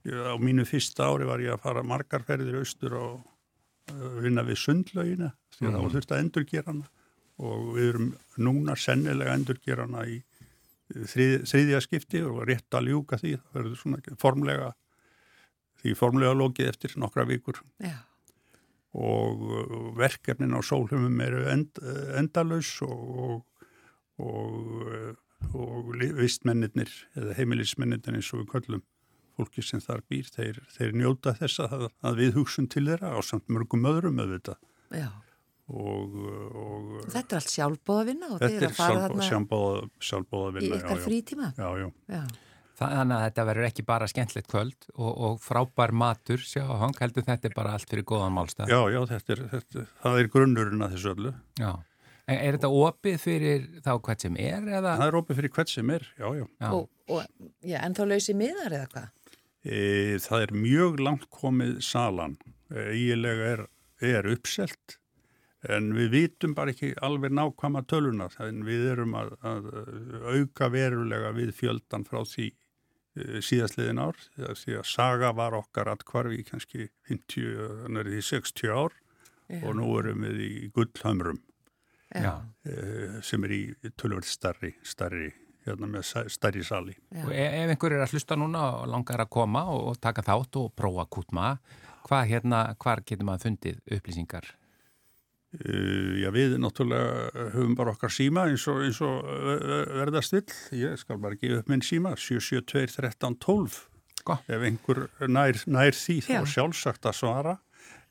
[0.01, 3.19] Á mínu fyrsta ári var ég að fara margar ferðir austur og
[3.93, 6.89] uh, vinna við sundlaugina því að þá þurfti að endurgera hana.
[7.41, 8.07] Og við erum
[8.41, 10.17] núna sennilega að endurgera hana í
[10.91, 13.33] þrið, þriðja skipti og rétt að ljúka því.
[13.41, 14.71] Það verður svona formlega
[15.81, 17.61] því formlega lokið eftir nokkra vikur.
[17.81, 17.95] Já,
[18.91, 21.79] og uh, verkefnin á sólhumum eru end,
[22.19, 22.91] endalaus og,
[23.23, 23.67] og,
[24.19, 28.83] og, uh, og li- vistmennir eða heimilismennir eins og við köllum
[29.39, 33.19] fólki sem þar býr, þeir, þeir njóta þess að, að við hugsun til þeirra á
[33.23, 34.59] samt mörgum öðrum auðvitað.
[34.91, 35.07] Já,
[35.71, 36.15] og,
[36.61, 41.03] og Þetta er allt sjálfbóðavinna og þetta er að fara þarna sjálfbóða, sjálfbóða í ykkar
[41.05, 41.51] frítíma.
[41.57, 41.91] Já, já.
[42.11, 42.23] Já.
[42.81, 47.25] Þannig að þetta verður ekki bara skemmtilegt kvöld og, og frábær matur, sjá, hann heldur
[47.27, 48.71] þetta er bara allt fyrir góðan málstað.
[48.73, 51.33] Já, já, þetta er, þetta, það er grunnurinn að þessu öllu.
[51.61, 51.71] Já.
[52.31, 54.95] En er þetta opið fyrir þá hvað sem er eða?
[54.95, 56.45] Það er opið fyrir hvert sem er, já, já.
[56.47, 56.69] Já.
[56.77, 59.35] Og, og, já, en þá lausi miðar eða hvað?
[59.61, 59.81] E,
[60.25, 62.37] það er mjög langt komið salan.
[62.71, 63.63] E, Ílega er,
[64.15, 64.97] er uppselt
[65.69, 69.67] en við vitum bara ekki alveg nákvæma töluna en við erum að, að
[70.33, 76.05] auka verulega við fjöldan frá því e, síðastliðin ár því að saga var okkar að
[76.09, 78.97] hvarfi kannski 50, nærið í 60 ár
[79.51, 79.61] Já.
[79.67, 81.41] og nú erum við í gullhamrum
[82.09, 82.41] Já.
[82.65, 83.61] e, sem er í
[83.99, 85.29] tölvöld starri, starri,
[85.67, 86.95] hérna með stærri sali.
[87.11, 87.21] Já.
[87.27, 90.25] Og e- ef einhver er að hlusta núna og langar að koma og, og taka
[90.25, 91.53] þátt og prófa kútma,
[92.07, 94.49] hvað hérna, hvar getur maður fundið upplýsingar?
[95.51, 99.25] Uh, já, við náttúrulega höfum bara okkar síma eins og, eins og
[99.97, 100.45] verðast vill.
[100.79, 103.81] Ég skal bara gefa upp minn síma, 772 13 12.
[104.21, 104.37] Sko.
[104.47, 106.41] Ef einhver nær, nær því þá Já.
[106.55, 107.57] sjálfsagt að svara.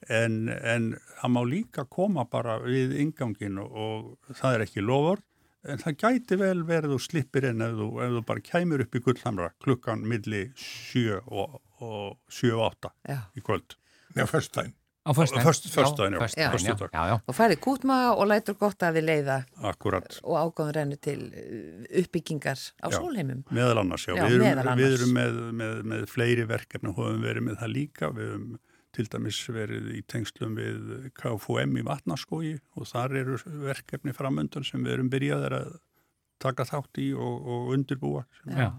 [0.09, 5.23] En, en það má líka koma bara við ingangin og, og það er ekki lofur.
[5.69, 8.97] En það gæti vel verið og slippir inn ef þú, ef þú bara kæmur upp
[8.97, 13.19] í gullhamra klukkan milli 7 og, og 7 og 8 Já.
[13.37, 13.77] í kvöld.
[14.17, 14.75] Já, föstudaginn.
[15.11, 16.51] Á föstudaginn, já.
[16.55, 16.75] já.
[17.11, 17.17] Já.
[17.27, 20.19] Og færið kútmaga og lætur gott að þið leiða Akkurat.
[20.23, 22.95] og ágáðum rennu til uh, uppbyggingar á Já.
[22.95, 23.43] sólheimum.
[23.51, 24.15] Meðal annars, já.
[24.15, 24.79] Já, við erum, annars.
[24.81, 28.13] Við erum með, með, með fleiri verkefni og höfum verið með það líka.
[28.15, 28.59] Við höfum
[28.95, 34.83] til dæmis verið í tengslum við KFUM í Vatnaskógi og þar eru verkefni framöndan sem
[34.87, 35.75] við erum byrjaðir að
[36.43, 38.25] taka þátt í og, og undirbúa.
[38.47, 38.71] Já.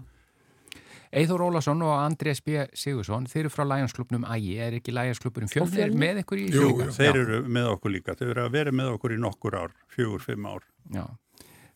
[1.12, 2.54] Eithor Ólason og Andrés B.
[2.72, 5.98] Sigursson, þeir eru frá Læjansklubnum Ægi, er ekki Læjanskluburinn fjölnir Fjölnir?
[6.00, 6.86] með ykkur í Jú, líka?
[6.88, 6.94] jú.
[6.96, 8.14] Þeir eru með okkur líka.
[8.16, 10.64] Þeir eru að vera með okkur í nokkur ár, fjögur, fimm ár.
[10.96, 11.04] Já.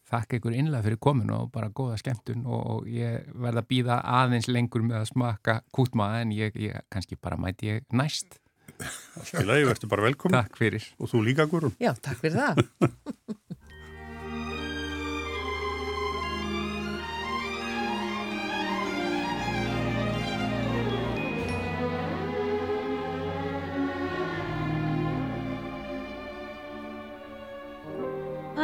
[0.07, 3.99] Þakka ykkur innlega fyrir komin og bara góða skemmtun og, og ég verða að býða
[4.23, 8.39] aðeins lengur með að smaka kútma en ég, ég kannski bara mæti ég næst.
[9.21, 10.39] Allt í lagi, verður bara velkomin.
[10.39, 10.87] Takk fyrir.
[11.03, 11.75] Og þú líka, Gurun.
[11.83, 12.65] Já, takk fyrir það.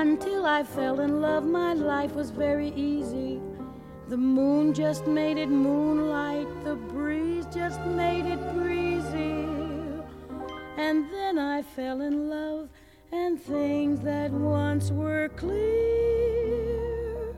[0.02, 3.40] Until I fell in love, my life was very easy.
[4.08, 9.46] The moon just made it moonlight, the breeze just made it breezy.
[10.76, 12.68] And then I fell in love,
[13.12, 17.36] and things that once were clear,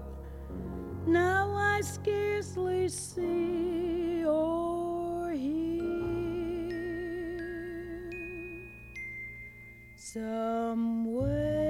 [1.07, 6.71] now I scarcely see or hear.
[9.97, 11.65] Somewhere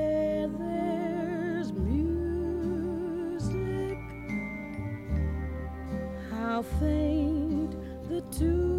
[6.44, 7.74] How faint
[8.10, 8.73] the tune.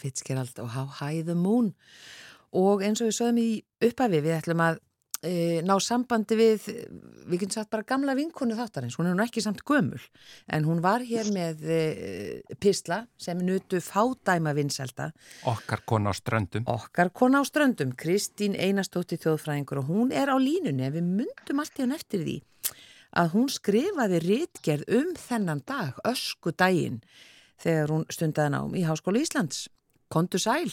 [0.00, 1.74] Ella Fitzgerald og How High the Moon.
[2.52, 3.50] Og eins og við sögum í
[3.84, 4.80] upphafi við ætlum að
[5.22, 6.64] e, ná sambandi við,
[7.28, 10.00] við getum sagt bara gamla vinkonu þáttarins, hún er nú ekki samt gömul
[10.50, 11.80] en hún var hér með e,
[12.58, 15.12] pisla sem nutu fádæma vinselda
[15.46, 16.66] Okkar kona á ströndum.
[16.66, 20.90] okkar kona á ströndum, Kristín Einarstóttir þjóðfræðingur og hún er á línunni.
[20.90, 22.38] Við myndum allt í hún eftir því
[23.10, 27.02] að hún skrifaði ritgerð um þennan dag, ösku daginn
[27.60, 29.68] þegar hún stundaði nám í Háskóla Íslands.
[30.10, 30.70] Kondu sæl.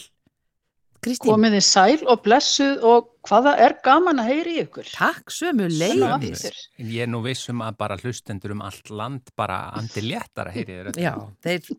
[1.06, 4.88] Kristín, Komið þið sæl og blessuð og hvaða er gaman að heyri ykkur?
[4.96, 6.48] takk sömu leiðis.
[6.82, 10.98] ég er nú vissum að bara hlustendur um allt land bara andi léttara, heyri þér
[10.98, 11.14] Já,
[11.46, 11.70] þeir,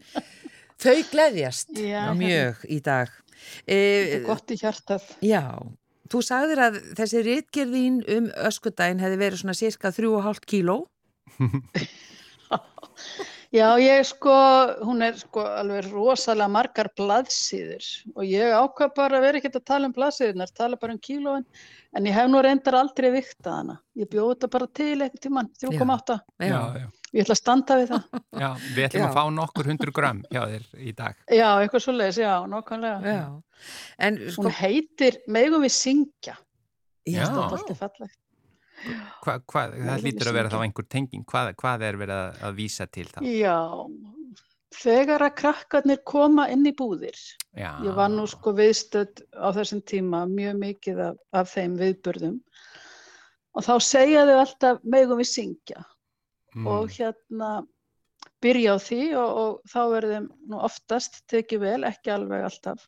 [0.78, 3.10] þau gleðjast Já, mjög í dag.
[3.10, 3.26] Þetta
[3.66, 3.80] E,
[4.20, 5.02] er gott í hjartað.
[5.22, 5.42] já,
[6.10, 10.78] þú sagðir að þessi ritgerðin um öskudaginn hefði verið svona cirka 3,5 kíló.
[11.38, 12.58] Já,
[13.52, 14.34] ég sko,
[14.84, 19.64] hún er sko alveg rosalega margar blaðsíður og ég ákvað bara að vera ekkert að
[19.70, 21.46] tala um blaðsíðunar, tala bara um kílóin,
[21.96, 23.78] en ég hef nú reyndar aldrei viktað hana.
[23.96, 26.18] Ég bjóð þetta bara til eitthvað tíman, 3,8.
[26.44, 28.02] Já, já, Ég ætla að standa við það.
[28.42, 29.08] já, við ætlum Já.
[29.08, 31.14] að fá nokkur hundur gram hjá þér í dag.
[31.32, 33.14] Já, eitthvað svoleiðis, já, nákvæmlega.
[33.16, 33.68] Já,
[34.04, 36.34] en sko, Hún heitir Megum við syngja.
[37.08, 38.18] já, Það er alltaf fallegt.
[39.24, 41.26] Hva, hvað, það lítur að vera þá einhver tenging.
[41.28, 43.20] Hvað, hvað er verið að, að vísa til þá?
[43.26, 43.58] Já,
[44.78, 47.18] þegar að krakkarnir koma inn í búðir,
[47.58, 47.72] Já.
[47.84, 52.40] ég var nú sko viðstödd á þessum tíma mjög mikið af, af þeim viðburðum
[53.58, 55.86] og þá segja þau alltaf megum við syngja
[56.56, 56.66] Mm.
[56.66, 57.48] og hérna
[58.42, 62.86] byrja á því og, og þá verðum nú oftast tekið vel, ekki alveg alltaf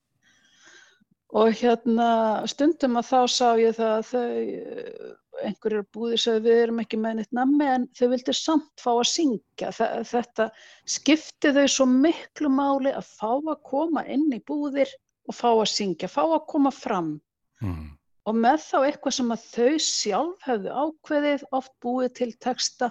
[1.37, 2.11] og hérna
[2.51, 5.11] stundum að þá sá ég það að þau eh,
[5.47, 9.07] einhverjir búðir sagði við erum ekki með neitt nammi en þau vildi samt fá að
[9.12, 9.70] syngja
[10.11, 10.51] þetta
[10.85, 14.91] skipti þau svo miklu máli að fá að koma inn í búðir
[15.31, 17.18] og fá að syngja, fá að koma fram
[17.61, 17.91] Mm.
[18.24, 22.89] og með þá eitthvað sem að þau sjálf hefðu ákveðið oft búið til texta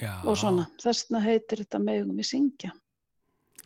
[0.00, 0.12] Já.
[0.28, 2.72] og svona, þess vegna heitir þetta megum við syngja.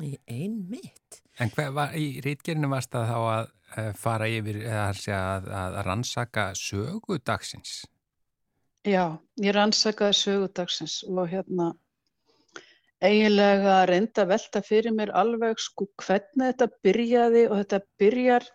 [0.02, 1.22] Í einmitt.
[1.38, 5.22] En hver var, í rítgerinu varst það þá að uh, fara yfir eða að, segja
[5.36, 7.82] að, að rannsaka sögu dagsins?
[8.84, 11.70] Já, ég rannsakaði sögudagsins og hérna
[13.04, 18.46] eiginlega reynda að velta fyrir mér alveg sko hvernig þetta byrjaði og þetta byrjar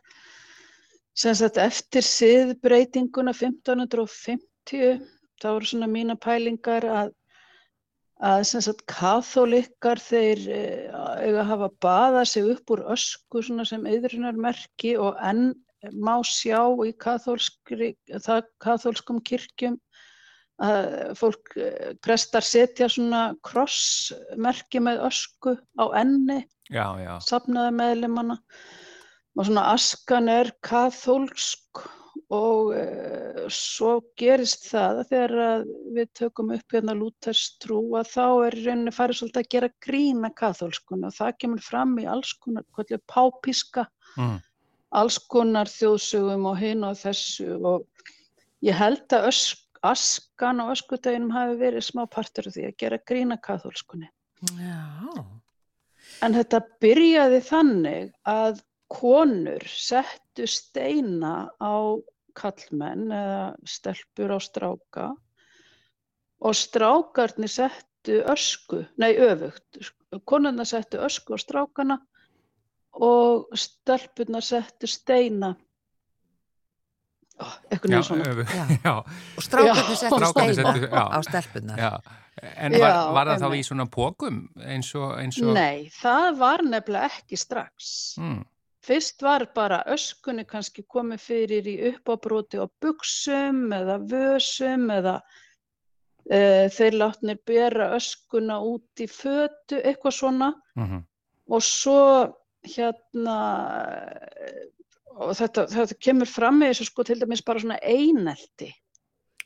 [1.19, 5.01] sem sagt eftir siðbreytinguna 1550
[5.41, 7.13] þá eru svona mína pælingar að
[8.19, 10.91] að sem sagt kathólikkar þeir eh,
[11.23, 15.53] eiga að hafa baðað sig upp úr ösku svona sem yðrunarmerki og enn
[15.95, 19.77] má sjá í kathólskum kirkjum
[20.59, 26.43] að fólk, eh, prestar setja svona krossmerki með ösku á enni,
[27.23, 28.35] safnaði meðlimanna.
[29.37, 31.85] Og svona askan er kathólsk
[32.29, 32.83] og e,
[33.49, 35.63] svo gerist það að þegar að
[35.95, 39.71] við tökum upp hérna Lúthers trú að þá er í rauninni farið svolítið að gera
[39.85, 44.39] grína kathólskun og það kemur fram í alls konar kvöldu pápíska Mm.
[44.97, 47.83] alls konar þjóðsögum og hinn og þessu og
[48.65, 52.97] ég held að ösk, askan og öskudeginum hafi verið smá partur af því að gera
[53.11, 54.09] grína kathólskunni.
[54.57, 55.25] Já,
[56.25, 61.75] En þetta byrjaði þannig að konur settu steina á
[62.39, 65.07] kallmenn eða stelpur á stráka
[66.39, 69.81] og strákarnir settu ösku, nei öfugt,
[70.25, 71.99] konurna settu ösku á strákana
[72.95, 75.53] og stelpurnar settu steina.
[77.71, 78.63] Eitthvað Já, Já.
[78.87, 78.95] já,
[79.37, 79.99] og strákarnir Já.
[79.99, 81.77] settu á stelpunar.
[81.79, 81.91] já.
[82.39, 85.11] En Já, var, var það þá í svona pókum eins og...
[85.19, 87.89] Eins og Nei, það var nefnilega ekki strax.
[88.19, 88.45] Mm.
[88.89, 95.19] Fyrst var bara öskunni kannski komið fyrir í uppábroti á buksum eða vösum eða
[96.25, 96.39] e,
[96.73, 100.51] þeir látnir bera öskuna út í fötu, eitthvað svona.
[100.79, 101.05] Mm
[101.49, 102.01] og svo
[102.67, 103.37] hérna
[105.19, 108.69] og þetta, þetta kemur fram með þessu sko til dæmis bara svona einelti.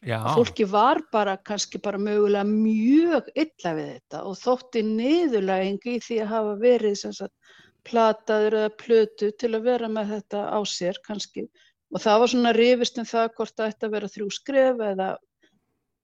[0.03, 5.99] Já, fólki var bara kannski bara mögulega mjög illa við þetta og þótti niðurlæging í
[6.03, 7.53] því að hafa verið sem sagt
[7.88, 11.47] plataður eða plötu til að vera með þetta á sér kannski.
[11.93, 15.09] Og það var svona rifist um það hvort það ætti að vera þrjú skref eða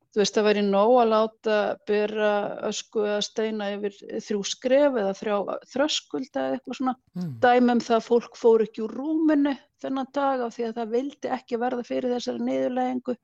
[0.10, 1.58] þú veist það væri nóg að láta
[1.90, 2.30] bera
[2.70, 5.36] ösku eða steina yfir þrjú skref eða þrjá
[5.74, 6.96] þröskulda eða eitthvað svona.
[7.18, 7.34] Mm.
[7.44, 9.54] dæmum það að fólk fór ekki úr rúminu
[9.84, 13.16] þennan dag af því að það vildi ekki verða fyrir þessari niðurlægingu.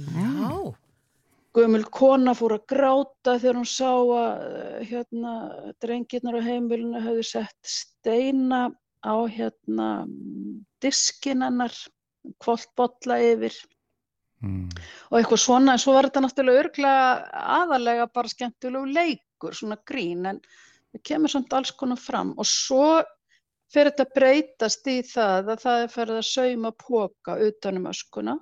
[0.00, 0.52] Já,
[1.56, 5.32] Gömul kona fór að gráta þegar hún sá að eh, hérna,
[5.82, 8.68] drengirnar á heimilinu höfðu sett steina
[9.02, 9.88] á hérna,
[10.84, 11.74] diskin hennar,
[12.44, 13.56] kvoltbolla yfir
[14.44, 14.68] mm.
[15.10, 15.74] og eitthvað svona.
[15.74, 20.38] En svo var þetta náttúrulega örglega aðalega bara skemmtilegu leikur, svona grín, en
[20.92, 22.30] það kemur samt alls konar fram.
[22.38, 23.00] Og svo
[23.74, 28.38] fer þetta breytast í það að það er farið að sauma póka utanum öskuna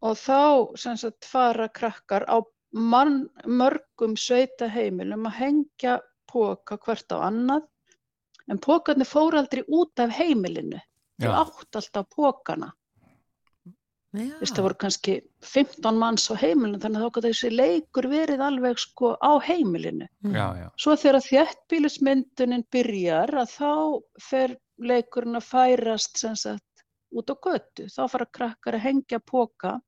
[0.00, 0.40] og þá
[0.80, 2.40] sem sagt fara krakkar á
[2.72, 5.98] mann, mörgum sveita heimilum að hengja
[6.30, 7.66] póka hvert á annað.
[8.50, 10.80] En pókarnir fóru aldrei út af heimilinu.
[11.20, 12.72] Þau átt alltaf pókana
[14.10, 15.12] það voru kannski
[15.46, 20.08] 15 manns á heimilinu þannig að þá gæti þessi leikur verið alveg sko á heimilinu.
[20.24, 20.34] Mm.
[20.34, 20.68] já, já.
[20.76, 23.74] svo þegar þéttbílismyndunin byrjar að þá
[24.30, 26.84] fer leikurinn að færast sem sagt
[27.14, 27.86] út á götu.
[27.86, 29.78] Þá fara krakkar að hengja póka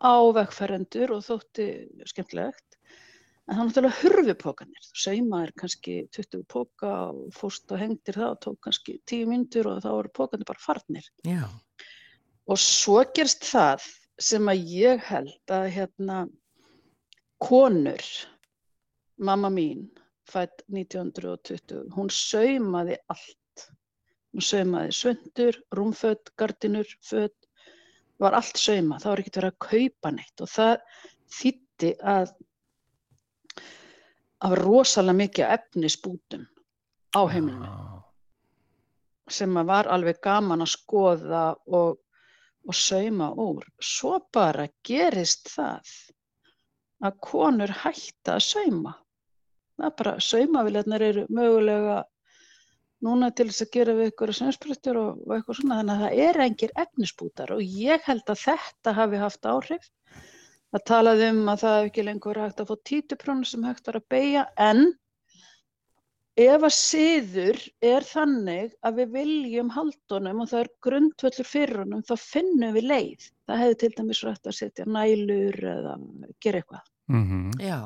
[0.00, 1.68] á vegferendur og þótti
[2.08, 2.66] skemmtilegt.
[3.50, 8.34] En það er náttúrulega hurfupókanir þú saumaðir kannski 20 póka og fórst og hengdir það
[8.34, 11.08] og tók kannski 10 myndur og þá voru pókanir bara farnir.
[11.26, 11.48] Já,
[12.46, 13.88] og svo gerst það
[14.20, 16.20] sem að ég held að hérna
[17.40, 18.06] konur
[19.20, 19.88] mamma mín
[20.30, 23.36] fætt 1920 hún saumaði allt.
[24.30, 27.34] Hún saumaði söndur, rúmföt, gardinur, föt
[28.20, 30.76] var allt sauma, það var ekkert verið að kaupa neitt og það
[31.40, 32.32] þýtti að
[34.40, 36.46] af rosalega mikið efnisbútum
[37.16, 37.98] á heimilinu Já.
[39.36, 41.98] sem að var alveg gaman að skoða og,
[42.66, 43.66] og sauma úr.
[43.80, 45.92] Svo bara gerist það
[47.04, 48.94] að konur hætta að sauma.
[49.80, 52.00] Það bara, saumaviljarnir eru mögulega
[53.06, 56.24] núna til þess að gera við ykkur sömsprittur og, og eitthvað svona, þannig að það
[56.26, 59.90] er engir efnisbútar og ég held að þetta hafi haft áhrif.
[60.70, 63.98] Það talaði um að það hef ekki lengur hægt að fá títuprónu sem hægt var
[63.98, 64.84] að beigja, en
[66.40, 72.04] ef að siður er þannig að við viljum haldunum og það er grundvöllur fyrir honum,
[72.06, 73.26] þá finnum við leið.
[73.50, 75.96] Það hefði til dæmis rætt að setja nælur eða
[76.44, 76.86] gera eitthvað.
[77.10, 77.78] Mm já.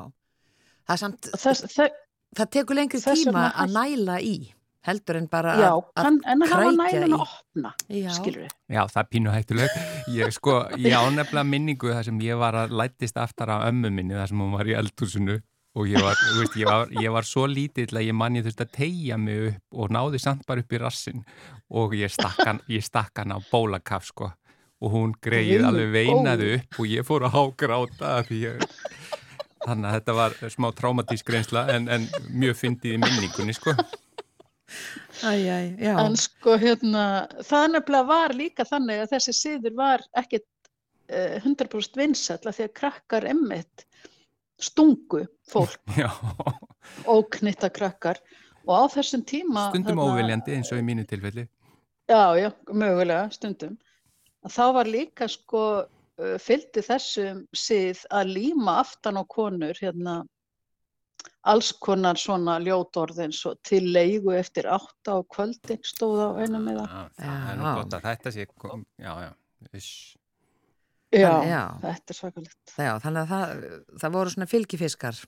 [0.85, 1.97] Það, er samt, Það, það,
[2.37, 4.35] það tekur lengri þess tíma að næla í,
[4.85, 7.17] heldur en bara já, að, kann, en að hafa krækja nælun í.
[7.17, 8.11] að opna, Já.
[8.17, 8.53] skilur við.
[8.75, 9.75] Já, það er pínu hættuleg.
[10.13, 14.17] Ég sko, ég ánefnilega minningu þar sem ég var að lættist aftar á ömmu minni
[14.17, 15.39] þar sem hún var í eldhúsinu
[15.75, 18.63] og ég var, þú veist, ég var, ég var svo lítill að ég manni þurfti
[18.63, 21.25] að tegja mig upp og náði samt bara upp í rassin
[21.67, 24.29] og ég stakk hann, ég stakk hann á bólakaf sko
[24.85, 28.65] og hún greið alveg veinaði upp og ég fór að hágráta af því ég
[29.65, 33.73] Þannig að þetta var smá traumatísk reynsla en, en mjög fyndið í minningunni sko.
[35.23, 35.93] Æ, æ, já.
[36.01, 37.03] En sko hérna,
[37.45, 40.45] það nefnilega var líka þannig að þessi siður var ekkit
[41.13, 43.85] uh, 100% vinsæll af því að krakkar emmitt
[44.61, 46.09] stungu fólk, Já,
[47.11, 48.19] óknitta krakkar
[48.65, 51.45] og á þessum tíma stundum þarna- óviljandi eins og í mínu tilfelli.
[52.09, 53.77] Já, já, mögulega stundum.
[54.45, 60.23] Að þá var líka sko uh, fylgdi þessum sið að líma aftan á konur hérna
[61.51, 66.67] alls konar svona ljótorð eins og til leigu eftir átta á kvöldin stóð á einum
[66.71, 66.85] eða.
[66.89, 69.31] Já, það er nú gott að þetta sé, kom, já, já,
[69.71, 69.91] viss.
[71.15, 71.61] Já, já.
[71.83, 72.73] þetta er svakalegt.
[72.75, 73.67] já, þannig að það,
[74.01, 75.21] það voru svona fylgifiskar.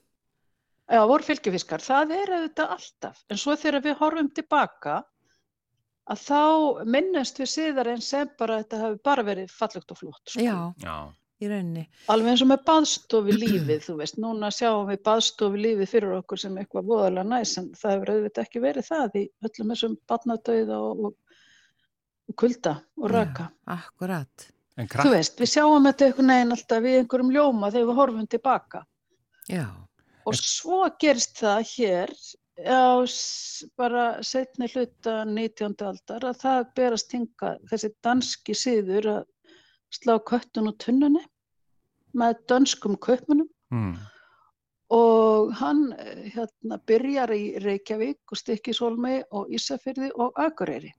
[0.88, 3.22] Já, voru fylgifiskar, það er auðvitað alltaf.
[3.28, 4.98] En svo þegar við horfum tilbaka
[6.08, 6.42] að þá
[6.88, 10.22] minnumst við síðar en sem bara að þetta hafi bara verið fallegt og flott.
[10.24, 10.44] sko.
[10.44, 10.96] Já, Já,
[11.38, 11.84] í rauninni.
[12.12, 16.42] Alveg eins og með baðstofi lífið, þú veist, núna sjáum við baðstofi lífið fyrir okkur
[16.42, 20.78] sem eitthvað voðalega næs, en það hefur auðvitað ekki verið það í öllum þessum barnadauða
[20.90, 21.42] og, og,
[22.28, 23.50] og kulda og raka.
[23.50, 24.48] Já, akkurat.
[24.78, 28.32] en Þú veist, við sjáum þetta einhvern veginn alltaf í einhverjum ljóma þegar við horfum
[28.36, 28.82] tilbaka.
[29.48, 29.66] Já,
[30.28, 32.10] Og svo gerist það hér
[32.68, 33.00] á
[33.78, 35.76] bara setni hluta 19.
[35.86, 39.22] aldar að það berast hinga þessi danski síður að
[39.94, 41.24] slá köttun og tunnunni
[42.18, 43.96] með dönskum kaupmunum mm,
[44.94, 50.92] og hann eh, hérna, byrjar í Reykjavík og Stykkishólmi og Ísafyrði og Akureyri.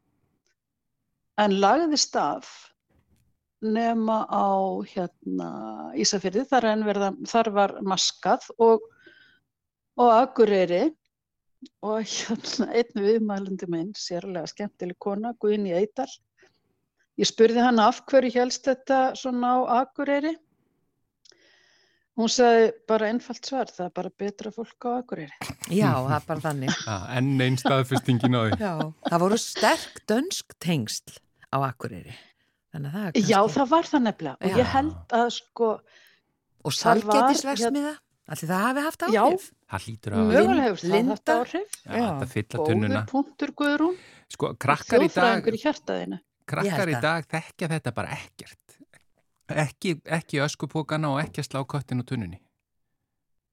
[1.42, 2.50] En lagðist af
[3.64, 4.54] nema á
[4.88, 5.50] hérna
[5.98, 8.86] Ísafirði, þar, er verða, þar var maskað og,
[10.00, 10.86] og Akureyri
[11.84, 16.12] og hérna einn viðmælandi minn, sérlega skemmtileg kona, Guðni Eidal.
[17.20, 20.38] Ég spurði hann af hverju helst þetta svona á Akureyri.
[22.20, 25.52] Hún sagði bara einfalt svar, það er bara betra fólk á Akureyri.
[25.72, 26.78] Já, það er bara þannig.
[26.84, 28.60] Já, enn einn staðfestingin á því.
[28.60, 28.74] Já,
[29.10, 31.20] það voru sterk dönsk tengsl
[31.52, 32.16] á Akureyri.
[32.70, 33.26] Það kannski...
[33.28, 34.58] Já, það var það nefnilega og Já.
[34.62, 35.70] ég held að sko,
[36.60, 37.94] Og það salgetisversmiða,
[38.30, 39.20] allir það hafi haft Já.
[39.24, 39.52] áhrif.
[39.70, 40.34] Það hlýtur að...
[40.38, 41.16] hefur það Linda.
[41.16, 41.78] haft áhrif.
[41.84, 43.04] Já, þetta fylla tunnuna.
[43.10, 46.20] punktur Guðrún, Sko, krakkar í dag, þjóðfræðingur í hjartaðinu.
[46.50, 48.78] Krakkar í dag þekkja þetta bara ekkert.
[49.50, 52.40] Ekki, ekki öskupókana og ekki að slá köttin og tunnunni.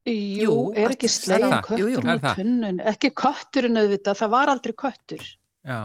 [0.07, 2.35] Jú, er ekki slegin kötturinn á það?
[2.39, 5.25] tunnun, ekki kötturinn auðvitað, það var aldrei köttur.
[5.67, 5.79] Já.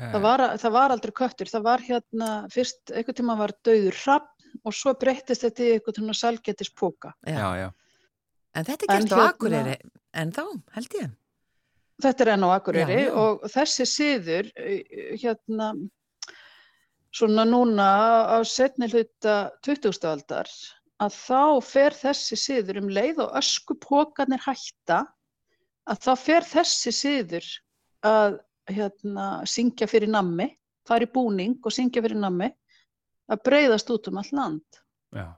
[0.00, 3.98] Eh, Það var, það var aldrei köttur, það var hérna, fyrst einhvern tíma var döður
[4.00, 4.30] hrapp
[4.66, 7.12] og svo breyttist þetta í einhvern tíma salgetis póka.
[7.28, 7.68] Já, já.
[8.56, 9.76] En þetta er En gert á hérna- Akureyri
[10.24, 10.42] en þá,
[10.74, 11.10] held ég.
[12.02, 13.14] Þetta er enn á Akureyri Já, já.
[13.14, 15.70] og þessi siður, eh, hérna,
[17.14, 17.88] svona núna
[18.30, 19.98] á setni hluta 20.
[20.10, 20.50] aldar,
[21.00, 25.02] að þá fer þessi siður um leið og öskupókarnir hætta,
[25.90, 27.50] að þá fer þessi siður
[28.06, 28.38] að
[28.70, 30.46] hérna, syngja fyrir nammi,
[30.86, 32.50] fara í búning og syngja fyrir nammi,
[33.30, 34.80] að breyðast út um allt land.
[35.14, 35.28] já.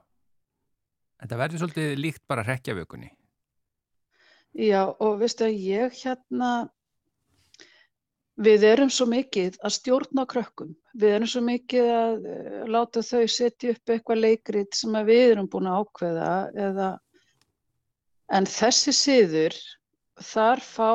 [1.23, 3.07] Þetta verður svolítið líkt bara hrekkjavökunni.
[4.59, 6.49] Já, og veistu að ég hérna,
[8.41, 10.73] við erum svo mikið að stjórna krökkum.
[10.97, 15.49] Við erum svo mikið að uh, láta þau setja upp eitthvað leikrit sem við erum
[15.51, 16.31] búin að ákveða
[16.67, 16.89] eða,
[18.33, 19.59] en þessi siður,
[20.21, 20.91] þar fá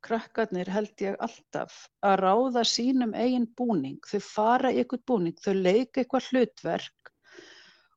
[0.00, 1.74] krakkarnir held ég alltaf
[2.06, 4.00] að ráða sínum eigin búning.
[4.08, 7.12] Þau fara eitthvað búning, þau leika eitthvað hlutverk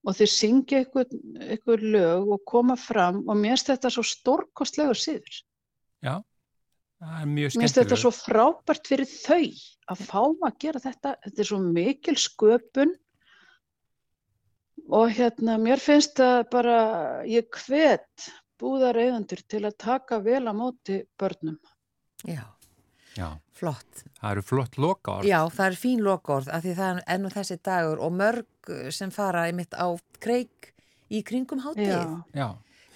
[0.03, 1.15] og þau syngja eitthvað,
[1.47, 5.37] eitthvað lög og koma fram og mér finnst þetta svo stórkostlegur siður.
[6.03, 6.17] Já,
[7.27, 9.43] Mér finnst þetta svo frábært fyrir þau
[9.91, 11.15] að fá að gera þetta.
[11.25, 12.93] Þetta er svo mikil sköpun
[14.93, 16.77] og hérna mér finnst það bara,
[17.27, 18.27] ég hvet
[18.59, 21.57] búðar eigendur til að taka vel á móti börnum.
[22.23, 22.43] Já,
[23.17, 24.03] Já, flott.
[24.19, 25.27] það eru flott loka orð.
[25.29, 29.11] Já, það er fín lokorð af því það er ennú þessi dagur og mörg sem
[29.13, 29.87] fara einmitt á
[30.23, 30.71] kreik
[31.11, 31.91] í kringum hátíð.
[31.91, 32.47] Já, Já,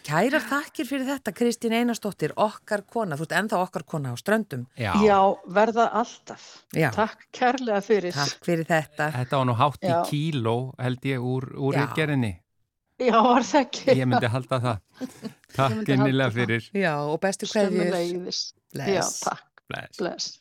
[0.08, 4.64] Kærar þakkir fyrir þetta Kristín Einarsdóttir, okkar kona, þú ert ennþá okkar kona á ströndum.
[4.80, 4.93] já.
[5.03, 5.20] já
[5.51, 6.45] verða alltaf.
[6.72, 8.16] Já, Takk kærlega fyrir.
[8.16, 9.10] takk fyrir þetta.
[9.18, 12.34] Þetta var nú hátt í kíló held ég úr, úr ritgerðinni.
[12.97, 13.97] Já, var það ekki?
[13.99, 14.80] Ég myndi halda það.
[15.53, 16.70] Takk innilega fyrir.
[16.74, 17.84] Já, og bestu kveðjur.
[17.91, 18.39] Sömuleiðis.
[18.74, 19.20] Já, Bless.
[19.28, 19.43] takk.
[19.68, 19.99] Bless.
[19.99, 20.32] Bless.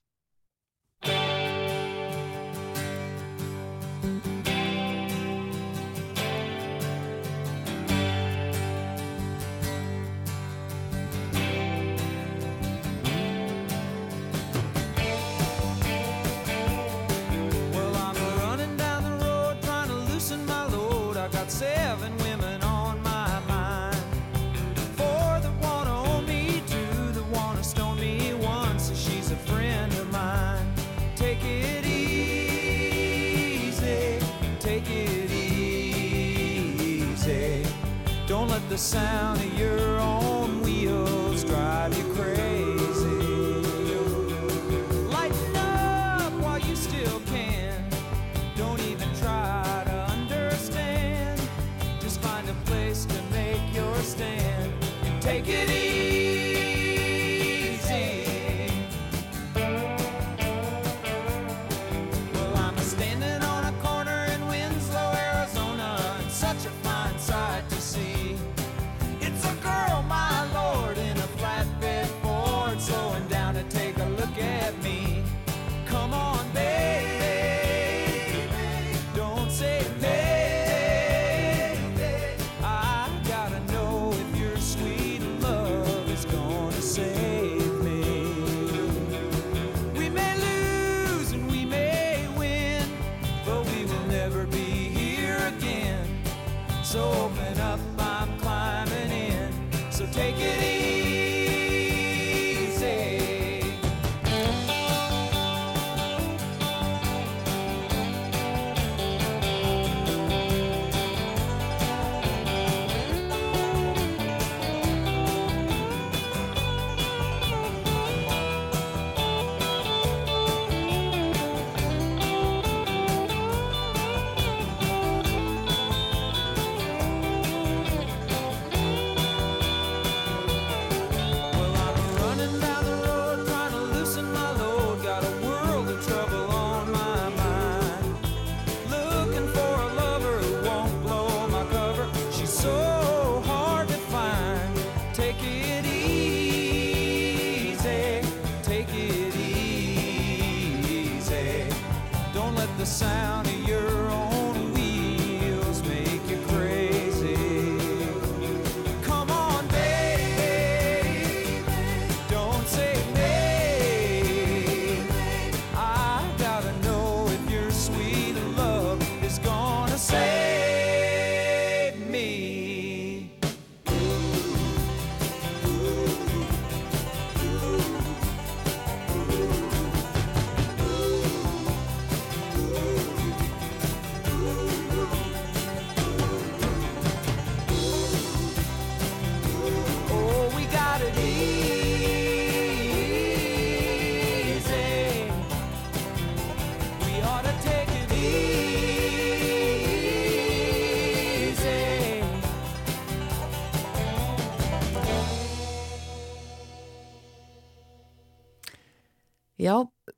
[38.77, 40.26] The sound of your own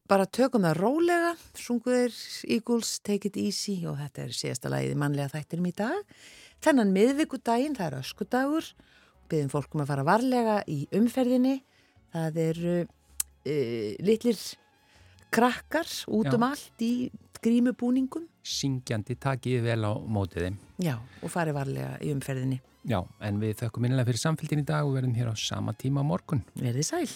[0.08, 2.14] bara tökum það rólega, sunguðir
[2.48, 6.14] Eagles, Take It Easy og þetta er síðasta lagið í mannlega þættinum í dag.
[6.64, 8.70] Þennan miðvikudaginn, það er öskudagur,
[9.30, 11.58] byrðum fólkum að fara varlega í umferðinni.
[12.14, 14.40] Það eru uh, litlir
[15.34, 16.34] krakkar út Já.
[16.38, 16.92] um allt í
[17.44, 18.24] grímubúningum.
[18.48, 20.54] Syngjandi takið vel á mótiði.
[20.82, 22.62] Já, og fari varlega í umferðinni.
[22.88, 26.00] Já, en við þökkum minnilega fyrir samfélgin í dag og verðum hér á sama tíma
[26.00, 26.40] á morgun.
[26.56, 27.08] Verðið sæl.